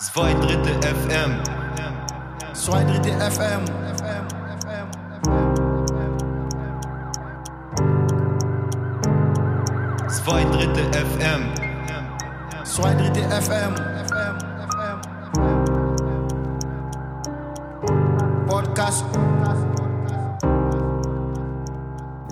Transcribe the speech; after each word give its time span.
Zwei 0.00 0.32
Drittel 0.32 0.80
FM. 0.82 1.42
Zwei 2.54 2.84
Drittel 2.84 3.12
FM. 3.20 3.64
Zwei 10.08 10.44
Drittel 10.44 10.84
FM. 10.94 11.42
Zwei 12.64 12.94
Drittel 12.94 13.24
FM. 13.30 13.74
Podcast. 18.46 19.04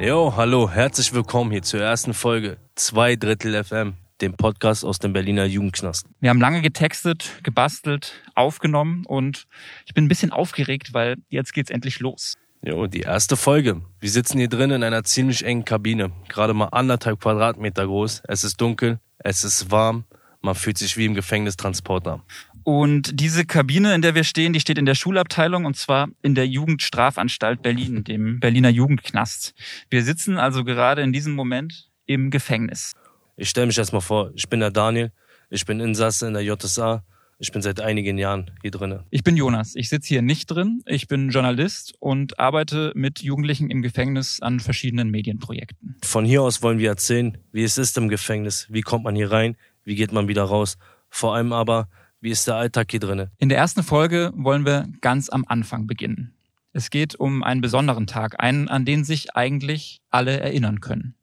Jo, 0.00 0.32
hallo, 0.34 0.70
herzlich 0.70 1.12
willkommen 1.12 1.50
hier 1.50 1.62
zur 1.62 1.80
ersten 1.80 2.14
Folge 2.14 2.56
Zwei 2.76 3.16
Drittel 3.16 3.62
FM, 3.62 3.96
dem 4.20 4.34
Podcast 4.34 4.84
aus 4.84 4.98
dem 4.98 5.12
Berliner 5.12 5.44
Jugendknast. 5.44 6.06
Wir 6.20 6.30
haben 6.30 6.40
lange 6.40 6.60
getextet, 6.62 7.40
gebastelt, 7.42 8.22
aufgenommen 8.34 9.04
und 9.06 9.46
ich 9.86 9.94
bin 9.94 10.04
ein 10.04 10.08
bisschen 10.08 10.32
aufgeregt, 10.32 10.92
weil 10.92 11.16
jetzt 11.28 11.52
geht's 11.52 11.70
endlich 11.70 12.00
los. 12.00 12.34
Jo, 12.62 12.86
die 12.86 13.00
erste 13.00 13.36
Folge. 13.36 13.82
Wir 14.00 14.10
sitzen 14.10 14.38
hier 14.38 14.48
drin 14.48 14.70
in 14.70 14.82
einer 14.82 15.04
ziemlich 15.04 15.44
engen 15.44 15.64
Kabine, 15.64 16.10
gerade 16.28 16.54
mal 16.54 16.66
anderthalb 16.66 17.20
Quadratmeter 17.20 17.86
groß. 17.86 18.22
Es 18.26 18.42
ist 18.42 18.60
dunkel, 18.60 18.98
es 19.18 19.44
ist 19.44 19.70
warm, 19.70 20.04
man 20.40 20.54
fühlt 20.54 20.78
sich 20.78 20.96
wie 20.96 21.04
im 21.04 21.14
Gefängnistransporter. 21.14 22.24
Und 22.64 23.20
diese 23.20 23.46
Kabine, 23.46 23.94
in 23.94 24.02
der 24.02 24.14
wir 24.14 24.24
stehen, 24.24 24.52
die 24.52 24.60
steht 24.60 24.76
in 24.76 24.84
der 24.84 24.94
Schulabteilung 24.94 25.64
und 25.64 25.76
zwar 25.76 26.08
in 26.20 26.34
der 26.34 26.46
Jugendstrafanstalt 26.46 27.62
Berlin, 27.62 28.04
dem 28.04 28.40
Berliner 28.40 28.68
Jugendknast. 28.68 29.54
Wir 29.88 30.02
sitzen 30.02 30.36
also 30.36 30.64
gerade 30.64 31.02
in 31.02 31.12
diesem 31.12 31.34
Moment 31.34 31.88
im 32.04 32.30
Gefängnis. 32.30 32.92
Ich 33.40 33.50
stelle 33.50 33.68
mich 33.68 33.78
erstmal 33.78 34.02
vor, 34.02 34.32
ich 34.34 34.48
bin 34.48 34.58
der 34.58 34.72
Daniel, 34.72 35.12
ich 35.48 35.64
bin 35.64 35.78
Insasse 35.78 36.26
in 36.26 36.34
der 36.34 36.42
JSA, 36.42 37.04
ich 37.38 37.52
bin 37.52 37.62
seit 37.62 37.80
einigen 37.80 38.18
Jahren 38.18 38.50
hier 38.62 38.72
drinne. 38.72 39.04
Ich 39.10 39.22
bin 39.22 39.36
Jonas. 39.36 39.76
Ich 39.76 39.88
sitze 39.88 40.08
hier 40.08 40.22
nicht 40.22 40.46
drin. 40.46 40.82
Ich 40.86 41.06
bin 41.06 41.30
Journalist 41.30 41.94
und 42.00 42.40
arbeite 42.40 42.90
mit 42.96 43.22
Jugendlichen 43.22 43.70
im 43.70 43.80
Gefängnis 43.80 44.42
an 44.42 44.58
verschiedenen 44.58 45.10
Medienprojekten. 45.10 45.94
Von 46.02 46.24
hier 46.24 46.42
aus 46.42 46.64
wollen 46.64 46.80
wir 46.80 46.88
erzählen, 46.88 47.38
wie 47.52 47.62
es 47.62 47.78
ist 47.78 47.96
im 47.96 48.08
Gefängnis, 48.08 48.66
wie 48.70 48.80
kommt 48.80 49.04
man 49.04 49.14
hier 49.14 49.30
rein, 49.30 49.56
wie 49.84 49.94
geht 49.94 50.10
man 50.10 50.26
wieder 50.26 50.42
raus. 50.42 50.76
Vor 51.08 51.36
allem 51.36 51.52
aber, 51.52 51.88
wie 52.20 52.30
ist 52.30 52.48
der 52.48 52.56
Alltag 52.56 52.90
hier 52.90 52.98
drinne. 52.98 53.30
In 53.38 53.48
der 53.48 53.58
ersten 53.58 53.84
Folge 53.84 54.32
wollen 54.34 54.66
wir 54.66 54.88
ganz 55.00 55.28
am 55.28 55.44
Anfang 55.46 55.86
beginnen. 55.86 56.34
Es 56.72 56.90
geht 56.90 57.14
um 57.14 57.44
einen 57.44 57.60
besonderen 57.60 58.08
Tag, 58.08 58.42
einen, 58.42 58.66
an 58.66 58.84
den 58.84 59.04
sich 59.04 59.36
eigentlich 59.36 60.00
alle 60.10 60.40
erinnern 60.40 60.80
können. 60.80 61.14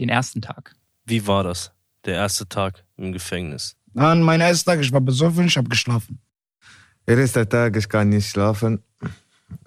Den 0.00 0.08
ersten 0.08 0.40
Tag. 0.40 0.76
Wie 1.12 1.26
war 1.26 1.44
das? 1.44 1.70
Der 2.06 2.14
erste 2.14 2.48
Tag 2.48 2.86
im 2.96 3.12
Gefängnis. 3.12 3.76
An 3.94 4.22
mein 4.22 4.40
erster 4.40 4.70
Tag, 4.70 4.80
ich 4.80 4.90
war 4.90 5.02
besoffen, 5.02 5.44
ich 5.44 5.58
habe 5.58 5.68
geschlafen. 5.68 6.18
Erster 7.04 7.46
Tag, 7.46 7.76
ich 7.76 7.86
kann 7.86 8.08
nicht 8.08 8.30
schlafen. 8.30 8.82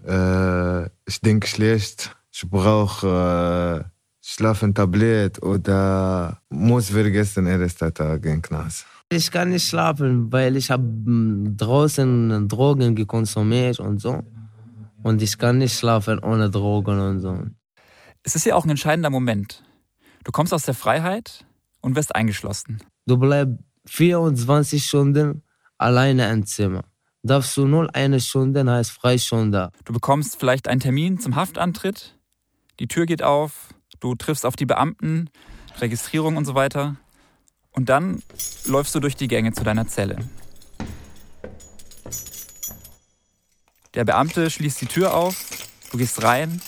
Äh, 0.07 0.85
ich 1.05 1.21
denke 1.21 1.45
schlecht. 1.47 2.17
Ich 2.31 2.49
brauche 2.49 3.05
äh, 3.07 3.87
Schlafentablett 4.23 5.43
oder 5.43 6.41
muss 6.49 6.89
vergessen 6.89 7.45
erster 7.45 7.93
Tag 7.93 8.25
im 8.25 8.41
Knast. 8.41 8.87
Ich 9.09 9.29
kann 9.29 9.49
nicht 9.49 9.67
schlafen, 9.67 10.31
weil 10.31 10.55
ich 10.55 10.71
habe 10.71 10.83
draußen 11.63 12.47
Drogen 12.47 12.95
gekonsumiert 12.95 13.79
und 13.79 14.01
so. 14.01 14.23
Und 15.03 15.21
ich 15.21 15.37
kann 15.37 15.59
nicht 15.59 15.77
schlafen 15.77 16.17
ohne 16.17 16.49
Drogen 16.49 16.99
und 16.99 17.19
so. 17.19 17.43
Es 18.23 18.35
ist 18.35 18.47
ja 18.47 18.55
auch 18.55 18.63
ein 18.63 18.71
entscheidender 18.71 19.11
Moment. 19.11 19.63
Du 20.25 20.31
kommst 20.31 20.53
aus 20.53 20.63
der 20.63 20.73
Freiheit 20.73 21.45
und 21.81 21.95
wirst 21.95 22.15
eingeschlossen. 22.15 22.83
Du 23.05 23.17
bleibst 23.17 23.59
24 23.85 24.83
Stunden 24.83 25.43
alleine 25.77 26.29
im 26.31 26.47
Zimmer. 26.47 26.83
Darfst 27.21 27.55
du 27.57 27.67
nur 27.67 27.93
eine 27.95 28.19
Stunde, 28.19 28.69
heißt 28.69 28.89
Freistunde. 28.89 29.69
Du 29.85 29.93
bekommst 29.93 30.39
vielleicht 30.39 30.67
einen 30.67 30.79
Termin 30.79 31.19
zum 31.19 31.35
Haftantritt. 31.35 32.17
Die 32.79 32.87
Tür 32.87 33.05
geht 33.05 33.21
auf. 33.21 33.69
Du 33.99 34.15
triffst 34.15 34.47
auf 34.47 34.55
die 34.55 34.65
Beamten, 34.65 35.29
Registrierung 35.79 36.37
und 36.37 36.45
so 36.45 36.55
weiter. 36.55 36.95
Und 37.71 37.89
dann 37.89 38.23
läufst 38.65 38.95
du 38.95 38.99
durch 38.99 39.15
die 39.15 39.27
Gänge 39.27 39.53
zu 39.53 39.63
deiner 39.63 39.87
Zelle. 39.87 40.17
Der 43.93 44.05
Beamte 44.05 44.49
schließt 44.49 44.81
die 44.81 44.87
Tür 44.87 45.13
auf, 45.13 45.45
du 45.91 45.99
gehst 45.99 46.23
rein, 46.23 46.61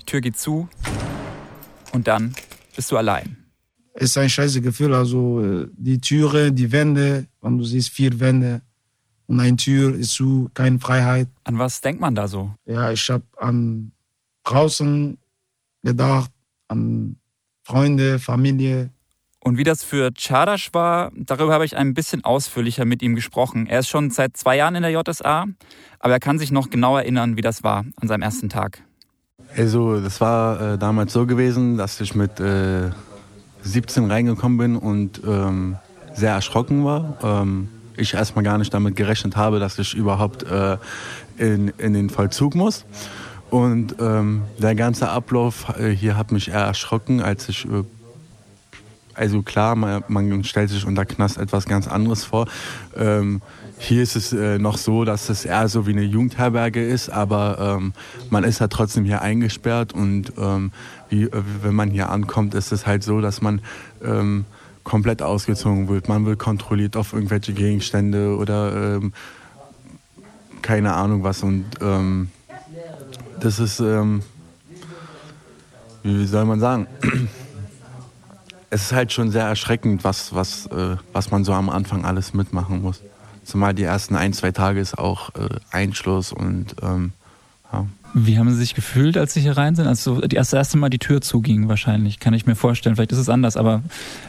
die 0.00 0.04
Tür 0.04 0.20
geht 0.20 0.36
zu 0.36 0.68
und 1.92 2.08
dann 2.08 2.34
bist 2.74 2.90
du 2.90 2.96
allein. 2.96 3.36
Es 3.94 4.10
ist 4.10 4.18
ein 4.18 4.28
scheiße 4.28 4.60
Gefühl, 4.60 4.92
also 4.94 5.40
äh, 5.40 5.68
die 5.76 6.00
Türe, 6.00 6.52
die 6.52 6.72
Wände, 6.72 7.26
wenn 7.40 7.58
du 7.58 7.64
siehst 7.64 7.90
vier 7.90 8.18
Wände 8.18 8.60
und 9.26 9.40
eine 9.40 9.56
Tür 9.56 9.94
ist 9.94 10.12
zu, 10.12 10.50
keine 10.54 10.78
Freiheit. 10.78 11.28
An 11.44 11.58
was 11.58 11.80
denkt 11.80 12.00
man 12.00 12.14
da 12.14 12.28
so? 12.28 12.52
Ja, 12.66 12.90
ich 12.90 13.08
habe 13.08 13.24
an 13.36 13.92
draußen 14.42 15.16
gedacht, 15.82 16.30
an 16.68 17.16
Freunde, 17.62 18.18
Familie. 18.18 18.90
Und 19.40 19.58
wie 19.58 19.64
das 19.64 19.84
für 19.84 20.10
Chadash 20.12 20.72
war, 20.72 21.12
darüber 21.14 21.52
habe 21.52 21.64
ich 21.64 21.76
ein 21.76 21.94
bisschen 21.94 22.24
ausführlicher 22.24 22.84
mit 22.84 23.02
ihm 23.02 23.14
gesprochen. 23.14 23.66
Er 23.66 23.80
ist 23.80 23.88
schon 23.88 24.10
seit 24.10 24.36
zwei 24.36 24.56
Jahren 24.56 24.74
in 24.74 24.82
der 24.82 24.90
JSA, 24.90 25.46
aber 25.98 26.12
er 26.12 26.20
kann 26.20 26.38
sich 26.38 26.50
noch 26.50 26.70
genau 26.70 26.96
erinnern, 26.96 27.36
wie 27.36 27.42
das 27.42 27.62
war 27.62 27.84
an 27.96 28.08
seinem 28.08 28.22
ersten 28.22 28.48
Tag. 28.48 28.82
Also, 29.56 30.00
das 30.00 30.20
war 30.20 30.74
äh, 30.74 30.78
damals 30.78 31.12
so 31.12 31.26
gewesen, 31.26 31.76
dass 31.76 32.00
ich 32.00 32.14
mit 32.14 32.40
äh, 32.40 32.90
17 33.62 34.10
reingekommen 34.10 34.58
bin 34.58 34.76
und 34.76 35.20
ähm, 35.26 35.76
sehr 36.14 36.32
erschrocken 36.32 36.84
war. 36.84 37.18
Ähm, 37.22 37.68
ich 37.96 38.14
erstmal 38.14 38.44
gar 38.44 38.58
nicht 38.58 38.74
damit 38.74 38.96
gerechnet 38.96 39.36
habe, 39.36 39.60
dass 39.60 39.78
ich 39.78 39.94
überhaupt 39.94 40.42
äh, 40.42 40.76
in, 41.38 41.68
in 41.78 41.92
den 41.94 42.10
Vollzug 42.10 42.56
muss. 42.56 42.84
Und 43.50 43.96
ähm, 44.00 44.42
der 44.58 44.74
ganze 44.74 45.08
Ablauf 45.08 45.78
äh, 45.78 45.90
hier 45.90 46.16
hat 46.16 46.32
mich 46.32 46.48
eher 46.48 46.64
erschrocken, 46.64 47.20
als 47.20 47.48
ich. 47.48 47.66
Also 49.14 49.42
klar, 49.42 49.76
man, 49.76 50.02
man, 50.08 50.44
stellt 50.44 50.70
sich 50.70 50.86
unter 50.86 51.04
Knast 51.04 51.38
etwas 51.38 51.66
ganz 51.66 51.86
anderes 51.86 52.24
vor. 52.24 52.46
Ähm, 52.96 53.42
hier 53.78 54.02
ist 54.02 54.16
es 54.16 54.32
äh, 54.32 54.58
noch 54.58 54.76
so, 54.76 55.04
dass 55.04 55.28
es 55.28 55.44
eher 55.44 55.68
so 55.68 55.86
wie 55.86 55.90
eine 55.90 56.02
Jugendherberge 56.02 56.84
ist, 56.84 57.10
aber 57.10 57.78
ähm, 57.78 57.92
man 58.30 58.44
ist 58.44 58.60
ja 58.60 58.68
trotzdem 58.68 59.04
hier 59.04 59.22
eingesperrt 59.22 59.92
und 59.92 60.32
ähm, 60.38 60.72
wie, 61.08 61.24
äh, 61.24 61.42
wenn 61.62 61.74
man 61.74 61.90
hier 61.90 62.10
ankommt, 62.10 62.54
ist 62.54 62.72
es 62.72 62.86
halt 62.86 63.02
so, 63.02 63.20
dass 63.20 63.42
man 63.42 63.60
ähm, 64.02 64.44
komplett 64.84 65.22
ausgezogen 65.22 65.88
wird. 65.88 66.08
Man 66.08 66.26
wird 66.26 66.38
kontrolliert 66.38 66.96
auf 66.96 67.12
irgendwelche 67.12 67.52
Gegenstände 67.52 68.36
oder 68.36 68.96
ähm, 68.96 69.12
keine 70.62 70.94
Ahnung 70.94 71.22
was 71.22 71.42
und 71.42 71.64
ähm, 71.80 72.30
das 73.40 73.58
ist, 73.58 73.80
wie 73.80 74.20
soll 76.26 76.44
man 76.46 76.60
sagen, 76.60 76.86
es 78.74 78.86
ist 78.86 78.92
halt 78.92 79.12
schon 79.12 79.30
sehr 79.30 79.44
erschreckend, 79.44 80.02
was, 80.02 80.34
was, 80.34 80.66
äh, 80.66 80.96
was 81.12 81.30
man 81.30 81.44
so 81.44 81.52
am 81.52 81.70
Anfang 81.70 82.04
alles 82.04 82.34
mitmachen 82.34 82.82
muss. 82.82 83.02
Zumal 83.44 83.72
die 83.72 83.84
ersten 83.84 84.16
ein, 84.16 84.32
zwei 84.32 84.50
Tage 84.50 84.80
ist 84.80 84.98
auch 84.98 85.30
äh, 85.36 85.48
Einschluss 85.70 86.32
und 86.32 86.74
ähm, 86.82 87.12
ja. 87.72 87.86
Wie 88.14 88.36
haben 88.36 88.50
Sie 88.50 88.56
sich 88.56 88.74
gefühlt, 88.74 89.16
als 89.16 89.32
Sie 89.32 89.40
hier 89.40 89.56
rein 89.56 89.76
sind? 89.76 89.86
Als 89.86 90.02
so 90.02 90.20
das 90.20 90.52
erste 90.52 90.76
Mal 90.76 90.88
die 90.88 90.98
Tür 90.98 91.20
zuging 91.20 91.68
wahrscheinlich, 91.68 92.18
kann 92.18 92.34
ich 92.34 92.46
mir 92.46 92.56
vorstellen. 92.56 92.96
Vielleicht 92.96 93.12
ist 93.12 93.18
es 93.18 93.28
anders, 93.28 93.56
aber 93.56 93.82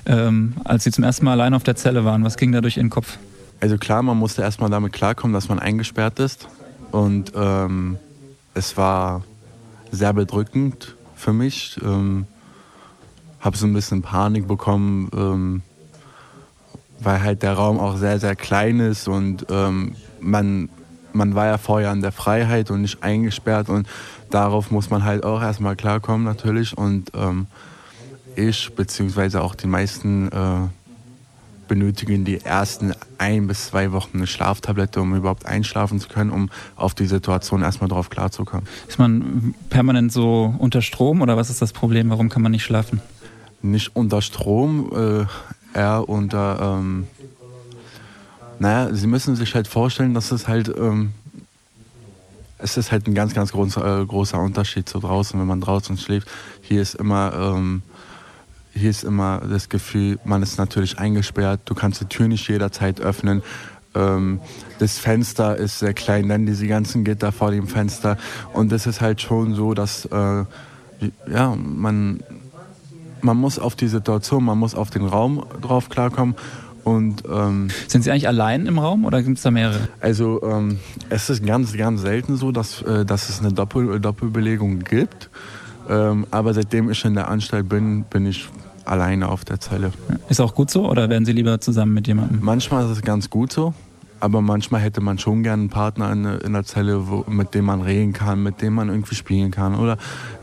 ähm, 0.05 0.53
als 0.63 0.83
Sie 0.83 0.91
zum 0.91 1.03
ersten 1.03 1.25
Mal 1.25 1.31
allein 1.31 1.55
auf 1.55 1.63
der 1.63 1.75
Zelle 1.75 2.05
waren, 2.05 2.23
was 2.23 2.37
ging 2.37 2.51
da 2.51 2.61
durch 2.61 2.77
Ihren 2.77 2.91
Kopf? 2.91 3.17
Also 3.61 3.79
klar, 3.79 4.03
man 4.03 4.17
musste 4.17 4.43
erstmal 4.43 4.69
damit 4.69 4.93
klarkommen, 4.93 5.33
dass 5.33 5.49
man 5.49 5.57
eingesperrt 5.57 6.19
ist. 6.19 6.47
Und 6.91 7.31
ähm, 7.35 7.97
es 8.53 8.77
war 8.77 9.23
sehr 9.91 10.13
bedrückend 10.13 10.95
für 11.15 11.33
mich. 11.33 11.79
Ähm, 11.83 12.27
habe 13.45 13.55
so 13.55 13.67
ein 13.67 13.73
bisschen 13.73 14.01
Panik 14.01 14.47
bekommen, 14.47 15.09
ähm, 15.15 15.61
weil 16.99 17.21
halt 17.21 17.43
der 17.43 17.53
Raum 17.53 17.79
auch 17.79 17.97
sehr, 17.97 18.19
sehr 18.19 18.35
klein 18.35 18.79
ist 18.79 19.07
und 19.07 19.45
ähm, 19.49 19.95
man, 20.19 20.69
man 21.13 21.35
war 21.35 21.45
ja 21.45 21.57
vorher 21.57 21.91
in 21.91 22.01
der 22.01 22.11
Freiheit 22.11 22.71
und 22.71 22.81
nicht 22.81 23.03
eingesperrt 23.03 23.69
und 23.69 23.87
darauf 24.31 24.71
muss 24.71 24.89
man 24.89 25.03
halt 25.03 25.23
auch 25.23 25.41
erstmal 25.41 25.75
klarkommen 25.75 26.25
natürlich 26.25 26.75
und 26.75 27.11
ähm, 27.13 27.45
ich 28.35 28.73
beziehungsweise 28.75 29.41
auch 29.41 29.53
die 29.53 29.67
meisten 29.67 30.29
äh, 30.29 30.67
benötigen 31.67 32.25
die 32.25 32.41
ersten 32.41 32.93
ein 33.17 33.47
bis 33.47 33.67
zwei 33.67 33.91
Wochen 33.91 34.17
eine 34.17 34.27
Schlaftablette, 34.27 35.01
um 35.01 35.15
überhaupt 35.15 35.45
einschlafen 35.45 35.99
zu 35.99 36.07
können, 36.07 36.31
um 36.31 36.49
auf 36.75 36.93
die 36.93 37.05
Situation 37.05 37.61
erstmal 37.61 37.89
drauf 37.89 38.09
klarzukommen. 38.09 38.67
Ist 38.87 38.99
man 38.99 39.55
permanent 39.69 40.11
so 40.11 40.53
unter 40.57 40.81
Strom 40.81 41.21
oder 41.21 41.37
was 41.37 41.49
ist 41.49 41.61
das 41.61 41.73
Problem? 41.73 42.09
Warum 42.09 42.29
kann 42.29 42.41
man 42.41 42.51
nicht 42.51 42.63
schlafen? 42.63 43.01
Nicht 43.65 43.95
unter 43.95 44.21
Strom, 44.21 44.91
äh, 44.93 45.77
eher 45.77 46.07
unter. 46.07 46.77
Ähm, 46.79 47.07
naja, 48.59 48.93
Sie 48.93 49.07
müssen 49.07 49.35
sich 49.35 49.55
halt 49.55 49.67
vorstellen, 49.67 50.13
dass 50.13 50.31
es 50.31 50.47
halt. 50.47 50.69
Ähm, 50.69 51.11
es 52.57 52.77
ist 52.77 52.91
halt 52.91 53.07
ein 53.07 53.13
ganz, 53.15 53.33
ganz 53.33 53.51
groß, 53.51 53.77
äh, 53.77 54.05
großer 54.05 54.39
Unterschied 54.39 54.87
zu 54.87 54.99
draußen, 54.99 55.39
wenn 55.39 55.47
man 55.47 55.61
draußen 55.61 55.97
schläft. 55.97 56.27
Hier 56.61 56.81
ist 56.81 56.95
immer. 56.95 57.33
Ähm, 57.33 57.81
hier 58.73 58.89
ist 58.89 59.05
immer 59.05 59.39
das 59.39 59.69
Gefühl, 59.69 60.19
man 60.25 60.43
ist 60.43 60.57
natürlich 60.57 60.99
eingesperrt, 60.99 61.61
du 61.63 61.75
kannst 61.75 62.01
die 62.01 62.05
Tür 62.05 62.27
nicht 62.27 62.47
jederzeit 62.49 62.99
öffnen. 62.99 63.41
Ähm, 63.95 64.41
das 64.79 64.99
Fenster 64.99 65.55
ist 65.55 65.79
sehr 65.79 65.93
klein, 65.93 66.27
dann 66.27 66.45
diese 66.45 66.67
ganzen 66.67 67.05
Gitter 67.05 67.31
vor 67.31 67.51
dem 67.51 67.67
Fenster. 67.67 68.17
Und 68.51 68.73
das 68.73 68.85
ist 68.85 68.99
halt 68.99 69.21
schon 69.21 69.55
so, 69.55 69.73
dass 69.73 70.03
äh, 70.05 70.43
ja, 71.27 71.55
man, 71.55 72.19
man 73.25 73.37
muss 73.37 73.59
auf 73.59 73.75
die 73.75 73.87
Situation, 73.87 74.45
man 74.45 74.57
muss 74.57 74.75
auf 74.75 74.89
den 74.89 75.05
Raum 75.05 75.45
drauf 75.61 75.89
klarkommen. 75.89 76.35
Und 76.83 77.23
ähm, 77.27 77.69
Sind 77.87 78.03
Sie 78.03 78.11
eigentlich 78.11 78.27
allein 78.27 78.67
im 78.67 78.77
Raum 78.77 79.05
oder 79.05 79.23
gibt 79.23 79.37
es 79.37 79.43
da 79.43 79.49
mehrere? 79.49 79.89
also 79.99 80.41
ähm, 80.43 80.79
es 81.09 81.31
ist 81.31 81.43
ganz, 81.43 81.75
ganz 81.75 82.01
selten 82.01 82.37
so, 82.37 82.51
dass, 82.51 82.83
äh, 82.83 83.03
dass 83.03 83.29
es 83.29 83.39
eine 83.39 83.51
Doppel 83.51 83.99
Doppelbelegung 83.99 84.79
gibt. 84.79 85.31
Ähm, 85.89 86.27
aber 86.29 86.53
seitdem 86.53 86.91
ich 86.91 87.03
in 87.03 87.15
der 87.15 87.27
Anstalt 87.27 87.67
bin, 87.67 88.03
bin 88.03 88.27
ich 88.27 88.47
alleine 88.85 89.29
auf 89.29 89.43
der 89.45 89.59
Zelle. 89.59 89.91
Ist 90.29 90.39
auch 90.39 90.53
gut 90.53 90.69
so 90.69 90.87
oder 90.87 91.09
werden 91.09 91.25
Sie 91.25 91.31
lieber 91.31 91.59
zusammen 91.59 91.95
mit 91.95 92.07
jemandem? 92.07 92.39
Manchmal 92.43 92.85
ist 92.85 92.91
es 92.91 93.01
ganz 93.01 93.31
gut 93.31 93.51
so, 93.51 93.73
aber 94.19 94.41
manchmal 94.41 94.81
hätte 94.81 95.01
man 95.01 95.17
schon 95.17 95.43
gerne 95.43 95.61
einen 95.61 95.69
Partner 95.69 96.11
in, 96.11 96.25
in 96.25 96.53
der 96.53 96.63
Zelle, 96.63 97.07
wo, 97.07 97.25
mit 97.27 97.53
dem 97.53 97.65
man 97.65 97.81
reden 97.81 98.13
kann, 98.13 98.43
mit 98.43 98.61
dem 98.61 98.73
man 98.73 98.89
irgendwie 98.89 99.15
spielen 99.15 99.51
kann. 99.51 99.75
Oder 99.75 99.97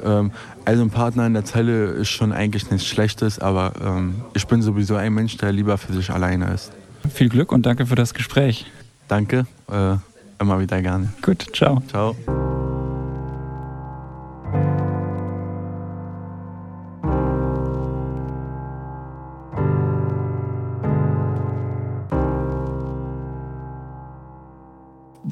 ähm, 0.05 0.31
also 0.65 0.83
ein 0.83 0.91
Partner 0.91 1.27
in 1.27 1.35
der 1.35 1.45
Zelle 1.45 1.87
ist 1.87 2.11
schon 2.11 2.33
eigentlich 2.33 2.71
nichts 2.71 2.87
Schlechtes, 2.87 3.39
aber 3.39 3.73
ähm, 3.85 4.17
ich 4.35 4.47
bin 4.47 4.63
sowieso 4.63 4.97
ein 4.97 5.13
Mensch, 5.15 5.37
der 5.37 5.53
lieber 5.53 5.79
für 5.79 5.93
sich 5.93 6.11
alleine 6.11 6.53
ist. 6.53 6.73
Viel 7.13 7.29
Glück 7.29 7.53
und 7.53 7.67
danke 7.67 7.87
für 7.87 7.97
das 7.97 8.15
Gespräch. 8.15 8.67
Danke, 9.09 9.47
äh, 9.71 9.97
immer 10.39 10.61
wieder 10.61 10.81
gerne. 10.81 11.13
Gut, 11.23 11.47
ciao. 11.53 11.83
Ciao. 11.89 12.17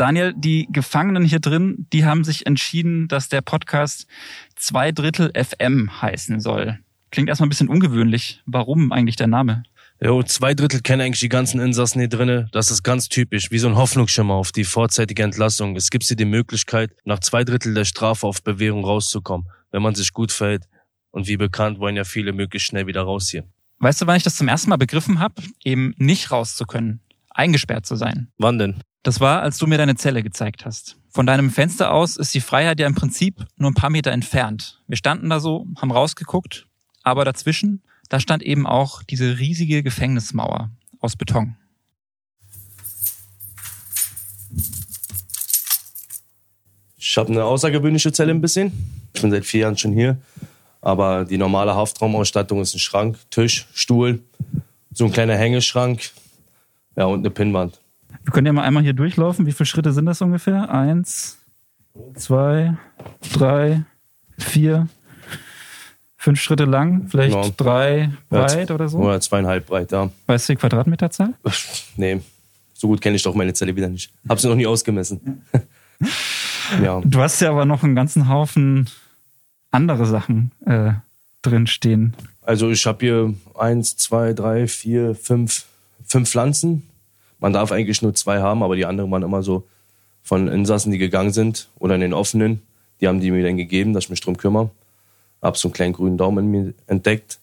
Daniel, 0.01 0.33
die 0.35 0.67
Gefangenen 0.73 1.25
hier 1.25 1.41
drin, 1.41 1.87
die 1.93 2.07
haben 2.07 2.25
sich 2.25 2.47
entschieden, 2.47 3.07
dass 3.09 3.29
der 3.29 3.43
Podcast 3.43 4.07
zwei 4.57 4.93
Drittel 4.93 5.31
FM 5.35 6.01
heißen 6.01 6.41
soll. 6.41 6.79
Klingt 7.11 7.29
erstmal 7.29 7.49
ein 7.49 7.51
bisschen 7.51 7.69
ungewöhnlich. 7.69 8.41
Warum 8.47 8.93
eigentlich 8.93 9.17
der 9.17 9.27
Name? 9.27 9.63
Jo, 10.03 10.23
zwei 10.23 10.55
Drittel 10.55 10.81
kennen 10.81 11.03
eigentlich 11.03 11.21
die 11.21 11.29
ganzen 11.29 11.61
Insassen 11.61 11.99
hier 11.99 12.09
drinne. 12.09 12.49
Das 12.53 12.71
ist 12.71 12.83
ganz 12.83 13.11
typisch, 13.11 13.51
wie 13.51 13.59
so 13.59 13.69
ein 13.69 13.77
Hoffnungsschimmer 13.77 14.33
auf 14.33 14.53
die 14.53 14.65
vorzeitige 14.65 15.23
Entlassung. 15.23 15.77
Es 15.77 15.91
gibt 15.91 16.05
sie 16.05 16.17
die 16.17 16.25
Möglichkeit, 16.25 16.93
nach 17.05 17.19
zwei 17.19 17.45
Drittel 17.45 17.75
der 17.75 17.85
Strafe 17.85 18.27
auf 18.27 18.43
Bewährung 18.43 18.87
rauszukommen, 18.87 19.49
wenn 19.71 19.83
man 19.83 19.95
sich 19.95 20.15
gut 20.15 20.33
verhält. 20.33 20.65
Und 21.11 21.29
wie 21.29 21.37
bekannt 21.37 21.79
wollen 21.79 21.97
ja 21.97 22.05
viele 22.05 22.33
möglichst 22.33 22.69
schnell 22.69 22.87
wieder 22.87 23.03
raus 23.03 23.29
hier. 23.29 23.45
Weißt 23.81 24.01
du, 24.01 24.07
wann 24.07 24.17
ich 24.17 24.23
das 24.23 24.37
zum 24.37 24.49
ersten 24.49 24.71
Mal 24.71 24.77
begriffen 24.77 25.19
habe? 25.19 25.43
Eben 25.63 25.93
nicht 25.99 26.31
raus 26.31 26.57
zu 26.57 26.65
können, 26.65 27.01
eingesperrt 27.31 27.87
zu 27.87 27.97
sein. 27.97 28.29
Wann 28.39 28.59
denn? 28.59 28.77
Das 29.03 29.21
war, 29.21 29.41
als 29.43 29.57
du 29.59 29.67
mir 29.67 29.79
deine 29.79 29.97
Zelle 29.97 30.23
gezeigt 30.23 30.67
hast. 30.67 30.97
Von 31.09 31.27
deinem 31.27 31.51
Fenster 31.51 31.93
aus 31.93 32.17
ist 32.17 32.35
die 32.35 32.41
Freiheit 32.41 32.79
ja 32.81 32.87
im 32.87 32.95
Prinzip 32.95 33.47
nur 33.57 33.71
ein 33.71 33.75
paar 33.75 33.91
Meter 33.91 34.13
entfernt. 34.13 34.83
Wir 34.87 34.97
standen 34.97 35.31
da 35.31 35.41
so, 35.41 35.67
haben 35.81 35.91
rausgeguckt, 35.91 36.67
aber 37.03 37.25
dazwischen, 37.25 37.83
da 38.11 38.21
stand 38.21 38.43
eben 38.43 38.67
auch 38.67 39.03
diese 39.03 39.39
riesige 39.39 39.83
Gefängnismauer 39.83 40.71
aus 41.01 41.17
Beton. 41.17 41.57
Ich 46.99 47.17
habe 47.17 47.31
eine 47.31 47.45
außergewöhnliche 47.45 48.13
Zelle 48.13 48.33
ein 48.33 48.41
bisschen. 48.41 48.73
Ich 49.15 49.23
bin 49.23 49.31
seit 49.31 49.45
vier 49.45 49.63
Jahren 49.63 49.77
schon 49.77 49.93
hier. 49.93 50.19
Aber 50.83 51.25
die 51.25 51.39
normale 51.39 51.75
Haftraumausstattung 51.75 52.61
ist 52.61 52.75
ein 52.75 52.79
Schrank, 52.79 53.19
Tisch, 53.31 53.67
Stuhl, 53.75 54.23
so 54.93 55.07
ein 55.07 55.13
kleiner 55.13 55.37
Hängeschrank, 55.37 56.11
ja, 56.97 57.05
und 57.05 57.21
eine 57.21 57.31
Pinnwand. 57.31 57.81
Wir 58.25 58.33
können 58.33 58.47
ja 58.47 58.53
mal 58.53 58.63
einmal 58.63 58.83
hier 58.83 58.93
durchlaufen. 58.93 59.47
Wie 59.47 59.53
viele 59.53 59.67
Schritte 59.67 59.93
sind 59.93 60.07
das 60.07 60.21
ungefähr? 60.21 60.71
Eins, 60.71 61.39
zwei, 62.15 62.77
drei, 63.33 63.83
vier, 64.39 64.89
fünf 66.17 66.41
Schritte 66.41 66.65
lang, 66.65 67.07
vielleicht 67.09 67.35
Genau. 67.35 67.51
drei 67.57 68.11
Ja, 68.31 68.47
breit 68.47 68.71
oder 68.71 68.89
so. 68.89 68.99
Oder 68.99 69.21
zweieinhalb 69.21 69.67
breit, 69.67 69.93
ja. 69.93 70.11
Weißt 70.27 70.49
du 70.49 70.53
die 70.53 70.59
Quadratmeterzahl? 70.59 71.35
Nee, 71.97 72.21
so 72.75 72.89
gut 72.89 73.01
kenne 73.01 73.17
ich 73.17 73.23
doch 73.23 73.35
meine 73.35 73.53
Zelle 73.55 73.75
wieder 73.77 73.89
nicht. 73.89 74.13
Hab 74.29 74.41
sie 74.41 74.49
noch 74.49 74.57
nie 74.57 74.67
ausgemessen. 74.67 75.43
ja. 76.83 77.01
Du 77.05 77.21
hast 77.21 77.41
ja 77.41 77.51
aber 77.51 77.65
noch 77.65 77.83
einen 77.83 77.95
ganzen 77.95 78.29
Haufen 78.29 78.89
andere 79.71 80.07
Sachen 80.07 80.51
äh, 80.67 80.93
drin 81.43 81.67
stehen. 81.67 82.15
Also 82.43 82.71
ich 82.71 82.85
habe 82.87 82.99
hier 83.05 83.35
eins, 83.59 83.97
zwei, 83.97 84.33
drei, 84.33 84.67
vier, 84.67 85.15
fünf, 85.15 85.67
fünf 86.11 86.31
Pflanzen. 86.31 86.83
Man 87.39 87.53
darf 87.53 87.73
eigentlich 87.73 88.03
nur 88.03 88.15
zwei 88.15 88.41
haben, 88.41 88.63
aber 88.63 88.77
die 88.77 88.85
anderen 88.85 89.11
waren 89.11 89.23
immer 89.23 89.43
so 89.43 89.67
von 90.23 90.49
Insassen, 90.49 90.93
die 90.93 90.99
gegangen 90.99 91.33
sind 91.33 91.69
oder 91.79 91.95
in 91.95 92.01
den 92.03 92.13
offenen. 92.13 92.63
Die 93.01 93.09
haben 93.09 93.21
die 93.21 93.31
mir 93.31 93.43
dann 93.43 93.57
gegeben, 93.57 93.95
dass 93.95 94.05
ich 94.05 94.11
mich 94.11 94.21
drum 94.21 94.37
kümmere. 94.37 94.71
Hab 95.41 95.57
so 95.57 95.69
einen 95.69 95.73
kleinen 95.73 95.93
grünen 95.95 96.19
Daumen 96.19 96.45
in 96.45 96.51
mir 96.51 96.75
entdeckt. 96.87 97.39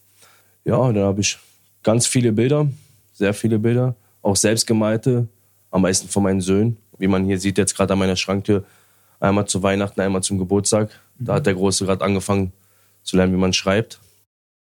Ja, 0.66 0.92
dann 0.92 1.04
habe 1.04 1.22
ich 1.22 1.40
ganz 1.82 2.06
viele 2.06 2.32
Bilder, 2.32 2.68
sehr 3.14 3.34
viele 3.34 3.58
Bilder, 3.58 3.96
auch 4.22 4.36
selbstgemalte, 4.36 5.28
am 5.72 5.82
meisten 5.82 6.08
von 6.10 6.24
meinen 6.24 6.42
Söhnen. 6.42 6.78
Wie 7.00 7.08
man 7.08 7.26
hier 7.26 7.40
sieht, 7.40 7.58
jetzt 7.58 7.76
gerade 7.76 7.94
an 7.94 8.00
meiner 8.00 8.16
Schranktür, 8.16 8.64
einmal 9.20 9.48
zu 9.48 9.64
Weihnachten, 9.64 10.02
einmal 10.02 10.22
zum 10.22 10.38
Geburtstag. 10.38 10.92
Da 11.18 11.36
hat 11.36 11.46
der 11.46 11.56
Große 11.56 11.86
gerade 11.86 12.04
angefangen 12.04 12.52
zu 13.02 13.16
lernen, 13.16 13.34
wie 13.34 13.38
man 13.38 13.54
schreibt. 13.54 14.00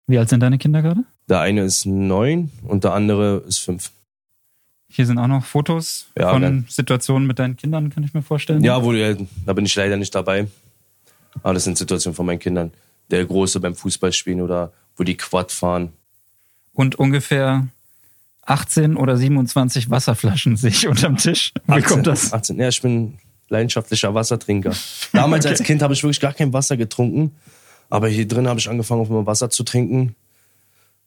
Wie 0.06 0.18
alt 0.18 0.28
sind 0.28 0.40
deine 0.40 0.58
Kinder 0.58 0.82
gerade? 0.82 1.04
Der 1.28 1.40
eine 1.40 1.62
ist 1.62 1.86
neun 1.86 2.50
und 2.66 2.84
der 2.84 2.92
andere 2.92 3.38
ist 3.48 3.58
fünf. 3.60 3.90
Hier 4.88 5.06
sind 5.06 5.18
auch 5.18 5.26
noch 5.26 5.44
Fotos 5.44 6.06
Ja, 6.18 6.30
von 6.32 6.42
dann- 6.42 6.66
Situationen 6.68 7.26
mit 7.26 7.38
deinen 7.38 7.56
Kindern, 7.56 7.90
kann 7.90 8.04
ich 8.04 8.14
mir 8.14 8.22
vorstellen. 8.22 8.62
Ja, 8.62 8.82
wo 8.84 8.92
die, 8.92 9.26
da 9.46 9.52
bin 9.52 9.64
ich 9.64 9.74
leider 9.74 9.96
nicht 9.96 10.14
dabei. 10.14 10.46
Aber 11.42 11.54
das 11.54 11.64
sind 11.64 11.78
Situationen 11.78 12.14
von 12.14 12.26
meinen 12.26 12.38
Kindern. 12.38 12.70
Der 13.10 13.24
Große 13.24 13.58
beim 13.60 13.74
Fußballspielen 13.74 14.40
oder 14.40 14.72
wo 14.96 15.02
die 15.02 15.16
Quad 15.16 15.50
fahren. 15.50 15.92
Und 16.72 16.94
ungefähr 16.96 17.66
18 18.42 18.96
oder 18.96 19.16
27 19.16 19.90
Wasserflaschen 19.90 20.56
sehe 20.56 20.70
ich 20.70 20.86
unterm 20.86 21.16
Tisch. 21.16 21.52
Wie 21.66 21.82
kommt 21.82 22.06
das? 22.06 22.32
18. 22.32 22.58
Ja, 22.58 22.68
ich 22.68 22.80
bin 22.82 23.14
leidenschaftlicher 23.48 24.14
Wassertrinker. 24.14 24.72
Damals 25.12 25.46
als 25.46 25.62
Kind 25.62 25.82
habe 25.82 25.94
ich 25.94 26.02
wirklich 26.02 26.20
gar 26.20 26.34
kein 26.34 26.52
Wasser 26.52 26.76
getrunken. 26.76 27.32
Aber 27.90 28.08
hier 28.08 28.28
drin 28.28 28.46
habe 28.46 28.60
ich 28.60 28.68
angefangen, 28.68 29.00
auf 29.02 29.08
einmal 29.08 29.26
Wasser 29.26 29.50
zu 29.50 29.64
trinken. 29.64 30.14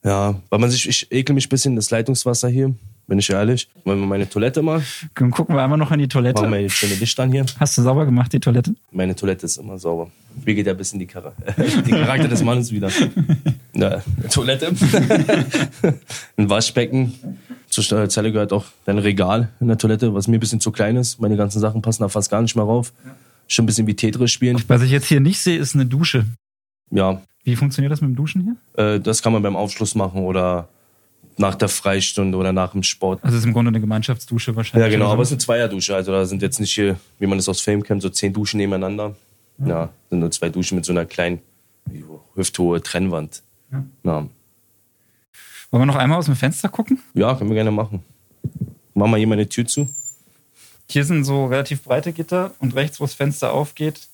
Ja, 0.08 0.36
weil 0.50 0.60
man 0.60 0.70
sich, 0.70 0.88
ich 0.88 1.12
ekel 1.12 1.36
mich 1.36 1.48
ein 1.48 1.50
bisschen 1.50 1.76
das 1.76 1.92
Leitungswasser 1.92 2.48
hier, 2.48 2.74
bin 3.08 3.20
ich 3.20 3.30
ehrlich. 3.30 3.68
Wollen 3.84 4.00
wir 4.00 4.08
meine 4.08 4.30
Toilette 4.30 4.62
mal? 4.62 4.82
Dann 5.16 5.32
gucken 5.32 5.54
wir 5.54 5.62
einmal 5.62 5.78
noch 5.78 5.92
an 5.92 6.00
die 6.00 6.08
Toilette. 6.08 6.44
Machen 6.44 6.54
wir 6.54 6.62
jetzt 6.62 6.76
schöne 6.76 6.96
Licht 6.96 7.20
an 7.20 7.30
hier. 7.30 7.46
Hast 7.60 7.78
du 7.78 7.82
sauber 7.82 8.06
gemacht, 8.06 8.32
die 8.32 8.40
Toilette? 8.40 8.74
Meine 8.92 9.18
Toilette 9.18 9.46
ist 9.46 9.58
immer 9.58 9.78
sauber. 9.78 10.10
Wie 10.46 10.56
geht 10.56 10.66
ja 10.66 10.72
ein 10.72 10.78
bisschen 10.78 10.98
die, 11.00 11.08
Chara 11.08 11.34
die 11.86 11.92
Charakter 11.92 12.30
des 12.30 12.42
Mannes 12.42 12.72
wieder. 12.72 12.90
Ja, 13.74 14.02
Toilette, 14.32 14.72
ein 16.38 16.50
Waschbecken. 16.50 17.14
Zur 17.70 18.10
Zelle 18.10 18.32
gehört 18.32 18.52
auch 18.52 18.66
dein 18.86 18.98
Regal 18.98 19.50
in 19.60 19.68
der 19.68 19.78
Toilette, 19.78 20.16
was 20.16 20.28
mir 20.28 20.38
ein 20.38 20.40
bisschen 20.40 20.60
zu 20.60 20.72
klein 20.72 20.96
ist. 20.96 21.22
Meine 21.22 21.38
ganzen 21.38 21.60
Sachen 21.60 21.84
passen 21.84 22.02
da 22.02 22.10
fast 22.10 22.32
gar 22.32 22.42
nicht 22.42 22.56
mehr 22.56 22.66
rauf. 22.66 22.92
Schon 23.48 23.66
ein 23.66 23.68
bisschen 23.68 23.86
wie 23.86 23.96
Tetris 23.96 24.32
spielen. 24.32 24.60
Was 24.68 24.82
ich 24.82 24.90
jetzt 24.90 25.06
hier 25.06 25.20
nicht 25.20 25.40
sehe, 25.40 25.60
ist 25.60 25.76
eine 25.76 25.86
Dusche. 25.86 26.26
Ja, 26.92 27.22
Wie 27.44 27.56
funktioniert 27.56 27.92
das 27.92 28.02
mit 28.02 28.10
dem 28.10 28.16
Duschen 28.16 28.58
hier? 28.76 28.84
äh, 28.96 29.00
das 29.00 29.22
kann 29.22 29.34
man 29.34 29.42
beim 29.42 29.56
Aufschluss 29.56 29.96
machen 29.96 30.24
oder 30.24 30.70
nach 31.38 31.56
der 31.56 31.70
Freistunde 31.70 32.38
oder 32.38 32.52
nach 32.54 32.72
dem 32.72 32.82
Sport. 32.84 33.24
Also 33.24 33.36
es 33.36 33.42
ist 33.44 33.48
im 33.48 33.54
Grunde 33.54 33.70
eine 33.70 33.80
Gemeinschaftsdusche 33.80 34.56
wahrscheinlich. 34.56 34.90
Ja, 34.92 34.98
genau, 34.98 35.12
aber 35.12 35.22
es 35.22 35.30
ist 35.30 35.34
eine 35.34 35.40
Zweierdusche. 35.40 35.96
Also 35.96 36.12
da 36.12 36.26
sind 36.26 36.42
jetzt 36.42 36.60
nicht 36.60 36.74
hier, 36.74 37.00
wie 37.20 37.28
man 37.28 37.38
das 37.38 37.48
aus 37.48 37.62
Film 37.62 37.84
kennt, 37.84 38.02
so 38.02 38.10
zehn 38.10 38.34
Duschen 38.34 38.58
nebeneinander. 38.58 39.16
Ja, 39.64 39.90
sind 40.10 40.20
nur 40.20 40.32
zwei 40.32 40.50
Duschen 40.50 40.76
mit 40.76 40.86
so 40.86 40.92
einer 40.94 41.06
kleinen, 41.06 41.40
hüfthohe 42.36 42.82
Trennwand. 42.82 43.44
Ja. 44.04 44.28
Wollen 45.72 45.82
wir 45.82 45.86
noch 45.86 45.96
einmal 45.96 46.18
aus 46.18 46.26
dem 46.26 46.36
Fenster 46.36 46.70
gucken? 46.70 47.00
ja, 47.14 47.36
können 47.36 47.50
wir 47.50 47.56
gerne 47.56 47.72
machen. 47.72 48.04
Machen 48.94 49.12
wir 49.12 49.18
hier 49.18 49.28
meine 49.28 49.48
Tür 49.50 49.66
zu. 49.66 49.90
Hier 50.90 51.04
sind 51.04 51.24
so 51.26 51.46
relativ 51.46 51.84
breite 51.84 52.14
Gitter 52.14 52.54
und 52.60 52.74
rechts, 52.76 53.00
wo 53.00 53.04
das 53.04 53.14
Fenster 53.14 53.52
aufgeht, 53.52 54.08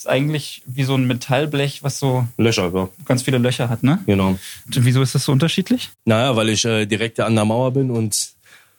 ist 0.00 0.08
eigentlich 0.08 0.62
wie 0.66 0.84
so 0.84 0.94
ein 0.94 1.06
Metallblech, 1.06 1.82
was 1.82 1.98
so 1.98 2.26
Löcher, 2.38 2.70
ja, 2.74 2.88
ganz 3.04 3.22
viele 3.22 3.36
Löcher 3.36 3.68
hat, 3.68 3.82
ne? 3.82 3.98
genau. 4.06 4.28
Und 4.30 4.38
wieso 4.84 5.02
ist 5.02 5.14
das 5.14 5.26
so 5.26 5.32
unterschiedlich? 5.32 5.90
Naja, 6.06 6.34
weil 6.36 6.48
ich 6.48 6.64
äh, 6.64 6.86
direkt 6.86 7.20
an 7.20 7.34
der 7.34 7.44
Mauer 7.44 7.70
bin 7.72 7.90
und 7.90 8.30